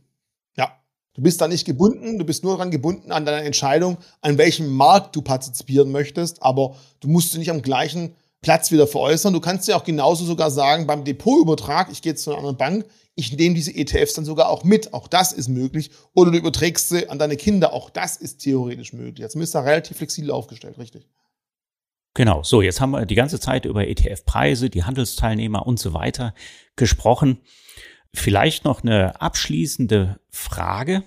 [0.55, 0.79] Ja.
[1.15, 4.69] Du bist da nicht gebunden, du bist nur daran gebunden an deiner Entscheidung, an welchem
[4.69, 9.33] Markt du partizipieren möchtest, aber du musst nicht am gleichen Platz wieder veräußern.
[9.33, 12.57] Du kannst ja auch genauso sogar sagen, beim Depotübertrag, ich gehe jetzt zu einer anderen
[12.57, 14.95] Bank, ich nehme diese ETFs dann sogar auch mit.
[14.95, 15.91] Auch das ist möglich.
[16.15, 17.73] Oder du überträgst sie an deine Kinder.
[17.73, 19.19] Auch das ist theoretisch möglich.
[19.19, 21.09] Jetzt bist du relativ flexibel aufgestellt, richtig?
[22.15, 26.33] Genau, so, jetzt haben wir die ganze Zeit über ETF-Preise, die Handelsteilnehmer und so weiter
[26.77, 27.41] gesprochen.
[28.15, 31.03] Vielleicht noch eine abschließende Frage.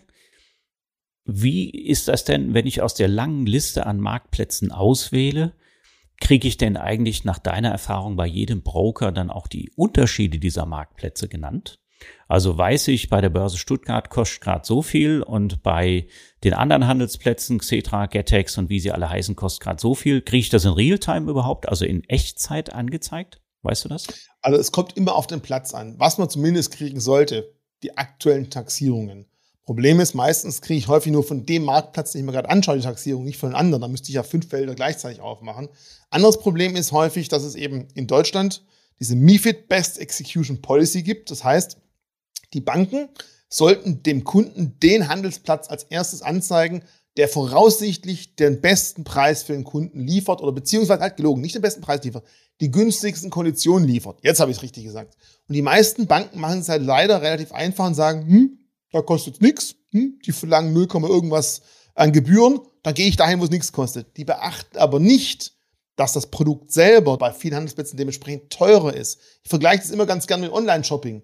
[1.24, 5.54] Wie ist das denn, wenn ich aus der langen Liste an Marktplätzen auswähle?
[6.22, 10.66] Kriege ich denn eigentlich nach deiner Erfahrung bei jedem Broker dann auch die Unterschiede dieser
[10.66, 11.80] Marktplätze genannt?
[12.28, 16.08] Also weiß ich, bei der Börse Stuttgart kostet gerade so viel und bei
[16.44, 20.22] den anderen Handelsplätzen, Xetra, Getex und wie sie alle heißen, kostet gerade so viel.
[20.22, 23.42] Kriege ich das in Realtime überhaupt, also in Echtzeit angezeigt?
[23.64, 24.08] Weißt du das?
[24.42, 25.96] Also es kommt immer auf den Platz an.
[26.00, 27.54] Was man zumindest kriegen sollte,
[27.84, 29.28] die aktuellen Taxierungen.
[29.66, 32.78] Problem ist, meistens kriege ich häufig nur von dem Marktplatz, den ich mir gerade anschaue,
[32.78, 33.82] die Taxierung, nicht von den anderen.
[33.82, 35.70] Da müsste ich ja fünf Felder gleichzeitig aufmachen.
[36.10, 38.64] Anderes Problem ist häufig, dass es eben in Deutschland
[39.00, 41.32] diese MIFID Best Execution Policy gibt.
[41.32, 41.78] Das heißt,
[42.54, 43.10] die Banken
[43.50, 46.84] sollten dem Kunden den Handelsplatz als erstes anzeigen,
[47.18, 51.62] der voraussichtlich den besten Preis für den Kunden liefert oder beziehungsweise halt gelogen, nicht den
[51.62, 52.26] besten Preis liefert,
[52.62, 54.20] die günstigsten Konditionen liefert.
[54.24, 55.18] Jetzt habe ich es richtig gesagt.
[55.48, 58.58] Und die meisten Banken machen es halt leider relativ einfach und sagen, hm,
[58.92, 61.62] da kostet es nichts, hm, die verlangen 0, irgendwas
[61.96, 64.18] an Gebühren, dann gehe ich dahin, wo es nichts kostet.
[64.18, 65.54] Die beachten aber nicht,
[65.96, 69.20] dass das Produkt selber bei vielen Handelsplätzen dementsprechend teurer ist.
[69.44, 71.24] Ich vergleiche das immer ganz gerne mit Online-Shopping.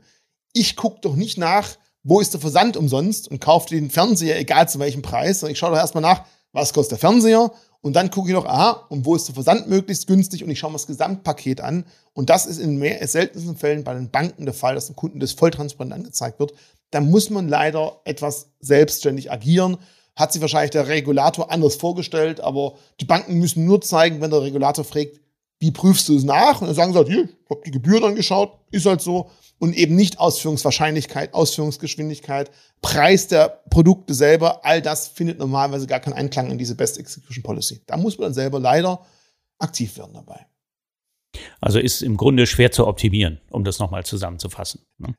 [0.53, 4.69] Ich gucke doch nicht nach, wo ist der Versand umsonst und kaufe den Fernseher, egal
[4.69, 5.43] zu welchem Preis.
[5.43, 7.51] Und ich schaue doch erstmal nach, was kostet der Fernseher
[7.81, 10.59] und dann gucke ich noch, aha, und wo ist der Versand möglichst günstig und ich
[10.59, 11.85] schaue mir das Gesamtpaket an.
[12.13, 15.19] Und das ist in mehr, seltensten Fällen bei den Banken der Fall, dass dem Kunden
[15.19, 16.53] das voll transparent angezeigt wird.
[16.91, 19.77] Da muss man leider etwas selbstständig agieren.
[20.15, 24.41] Hat sich wahrscheinlich der Regulator anders vorgestellt, aber die Banken müssen nur zeigen, wenn der
[24.41, 25.19] Regulator fragt,
[25.59, 26.61] wie prüfst du es nach?
[26.61, 29.29] Und dann sagen sie halt, hier, ich habe die Gebühren angeschaut, ist halt so
[29.59, 36.13] und eben nicht Ausführungswahrscheinlichkeit, Ausführungsgeschwindigkeit, Preis der Produkte selber, all das findet normalerweise gar keinen
[36.13, 37.81] Einklang in diese Best Execution Policy.
[37.87, 39.03] Da muss man dann selber leider
[39.57, 40.45] aktiv werden dabei.
[41.61, 44.81] Also ist im Grunde schwer zu optimieren, um das nochmal zusammenzufassen.
[44.97, 45.15] Ne?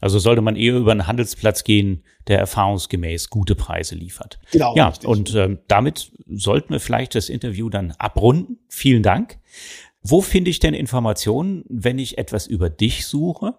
[0.00, 4.38] Also sollte man eher über einen Handelsplatz gehen, der erfahrungsgemäß gute Preise liefert.
[4.50, 4.74] Genau.
[4.76, 5.08] Ja, richtig.
[5.08, 8.58] und äh, damit sollten wir vielleicht das Interview dann abrunden.
[8.68, 9.38] Vielen Dank.
[10.02, 13.54] Wo finde ich denn Informationen, wenn ich etwas über dich suche?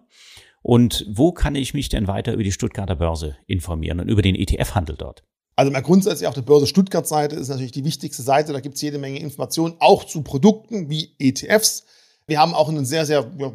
[0.62, 4.34] Und wo kann ich mich denn weiter über die Stuttgarter Börse informieren und über den
[4.34, 5.22] ETF-Handel dort?
[5.56, 8.52] Also mal grundsätzlich auf der Börse Stuttgart-Seite ist natürlich die wichtigste Seite.
[8.52, 11.84] Da gibt es jede Menge Informationen, auch zu Produkten wie ETFs.
[12.26, 13.52] Wir haben auch einen sehr, sehr ja,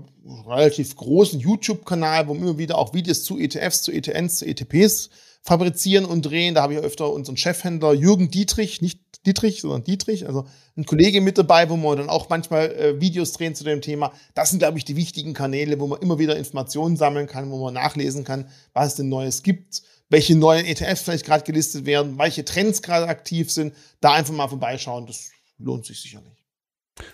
[0.47, 5.09] relativ großen YouTube-Kanal, wo wir immer wieder auch Videos zu ETFs, zu ETNs, zu ETPs
[5.41, 6.53] fabrizieren und drehen.
[6.53, 10.45] Da habe ich öfter unseren Chefhändler Jürgen Dietrich, nicht Dietrich, sondern Dietrich, also
[10.77, 14.13] ein Kollege mit dabei, wo wir dann auch manchmal äh, Videos drehen zu dem Thema.
[14.33, 17.61] Das sind, glaube ich, die wichtigen Kanäle, wo man immer wieder Informationen sammeln kann, wo
[17.61, 22.17] man nachlesen kann, was es denn Neues gibt, welche neuen ETFs vielleicht gerade gelistet werden,
[22.17, 23.73] welche Trends gerade aktiv sind.
[23.99, 26.38] Da einfach mal vorbeischauen, das lohnt sich sicherlich.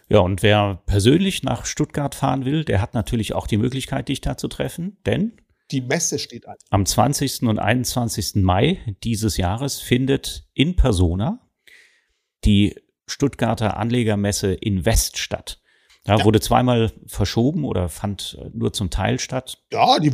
[0.10, 4.22] Ja, und wer persönlich nach Stuttgart fahren will, der hat natürlich auch die Möglichkeit, dich
[4.22, 5.34] da zu treffen, denn
[5.72, 6.56] die Messe steht an.
[6.70, 7.44] Am 20.
[7.44, 8.36] und 21.
[8.36, 11.50] Mai dieses Jahres findet in Persona
[12.44, 12.76] die
[13.08, 15.60] Stuttgarter Anlegermesse in West statt.
[16.08, 16.26] Ja, ja.
[16.26, 19.58] Wurde zweimal verschoben oder fand nur zum Teil statt?
[19.72, 20.12] Ja, die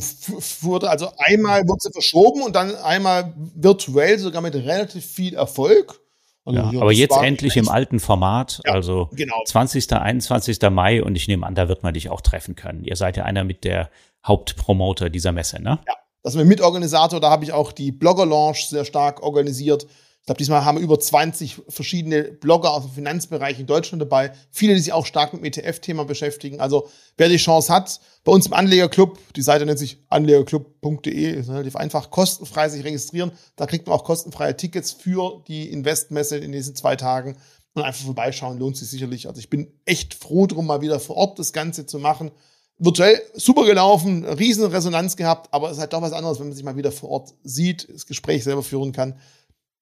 [0.61, 6.00] wurde also einmal wurde sie verschoben und dann einmal virtuell, sogar mit relativ viel Erfolg.
[6.45, 9.43] Ja, aber jetzt endlich im alten Format, ja, also genau.
[9.45, 9.93] 20.
[9.93, 10.59] 21.
[10.71, 12.83] Mai und ich nehme an, da wird man dich auch treffen können.
[12.83, 13.91] Ihr seid ja einer mit der
[14.25, 15.79] Hauptpromoter dieser Messe, ne?
[15.87, 19.85] Ja, das sind wir Mitorganisator, da habe ich auch die Blogger-Launch sehr stark organisiert.
[20.21, 24.33] Ich glaube, diesmal haben wir über 20 verschiedene Blogger aus dem Finanzbereich in Deutschland dabei.
[24.51, 26.59] Viele, die sich auch stark mit dem ETF-Thema beschäftigen.
[26.59, 31.49] Also, wer die Chance hat, bei uns im Anlegerclub, die Seite nennt sich anlegerclub.de, ist
[31.49, 33.31] relativ einfach, kostenfrei sich registrieren.
[33.55, 37.37] Da kriegt man auch kostenfreie Tickets für die Investmesse in diesen zwei Tagen.
[37.73, 39.27] Und einfach vorbeischauen, lohnt sich sicherlich.
[39.27, 42.29] Also, ich bin echt froh drum, mal wieder vor Ort das Ganze zu machen.
[42.77, 46.55] Virtuell super gelaufen, riesen Resonanz gehabt, aber es ist halt doch was anderes, wenn man
[46.55, 49.15] sich mal wieder vor Ort sieht, das Gespräch selber führen kann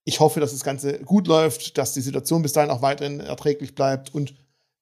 [0.10, 3.76] ich hoffe, dass das Ganze gut läuft, dass die Situation bis dahin auch weiterhin erträglich
[3.76, 4.34] bleibt und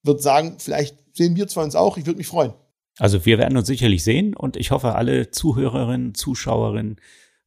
[0.02, 2.54] würde sagen, vielleicht sehen wir zwar uns auch, ich würde mich freuen.
[2.98, 6.96] Also wir werden uns sicherlich sehen und ich hoffe, alle Zuhörerinnen, Zuschauerinnen,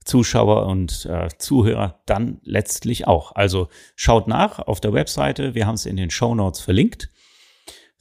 [0.06, 3.36] Zuschauer und äh, Zuhörer dann letztlich auch.
[3.36, 7.10] Also schaut nach auf der Webseite, wir haben es in den Show Notes verlinkt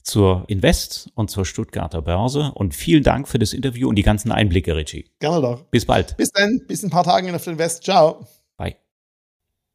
[0.03, 4.31] zur Invest und zur Stuttgarter Börse und vielen Dank für das Interview und die ganzen
[4.31, 5.09] Einblicke, Richie.
[5.19, 5.63] Gerne doch.
[5.65, 6.17] Bis bald.
[6.17, 7.83] Bis dann, bis in ein paar Tagen auf der Invest.
[7.83, 8.27] Ciao.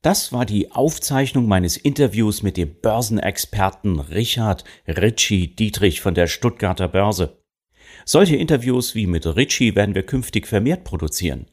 [0.03, 6.89] Das war die Aufzeichnung meines Interviews mit dem Börsenexperten Richard Ritchie Dietrich von der Stuttgarter
[6.89, 7.43] Börse.
[8.05, 11.47] Solche Interviews wie mit Ritchie werden wir künftig vermehrt produzieren.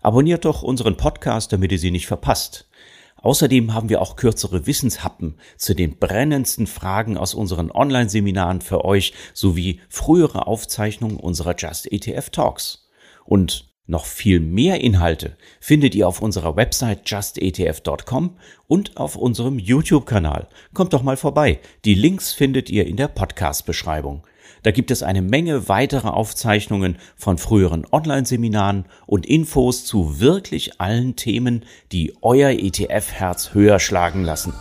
[0.00, 2.70] Abonniert doch unseren Podcast, damit ihr sie nicht verpasst.
[3.16, 9.12] Außerdem haben wir auch kürzere Wissenshappen zu den brennendsten Fragen aus unseren Online-Seminaren für euch
[9.34, 12.88] sowie frühere Aufzeichnungen unserer Just ETF Talks.
[13.26, 18.36] Und noch viel mehr Inhalte findet ihr auf unserer Website justetf.com
[18.68, 20.48] und auf unserem YouTube-Kanal.
[20.72, 21.58] Kommt doch mal vorbei.
[21.84, 24.24] Die Links findet ihr in der Podcast-Beschreibung.
[24.62, 31.16] Da gibt es eine Menge weitere Aufzeichnungen von früheren Online-Seminaren und Infos zu wirklich allen
[31.16, 34.52] Themen, die euer ETF-Herz höher schlagen lassen.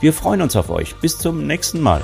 [0.00, 0.94] Wir freuen uns auf euch.
[0.96, 2.02] Bis zum nächsten Mal.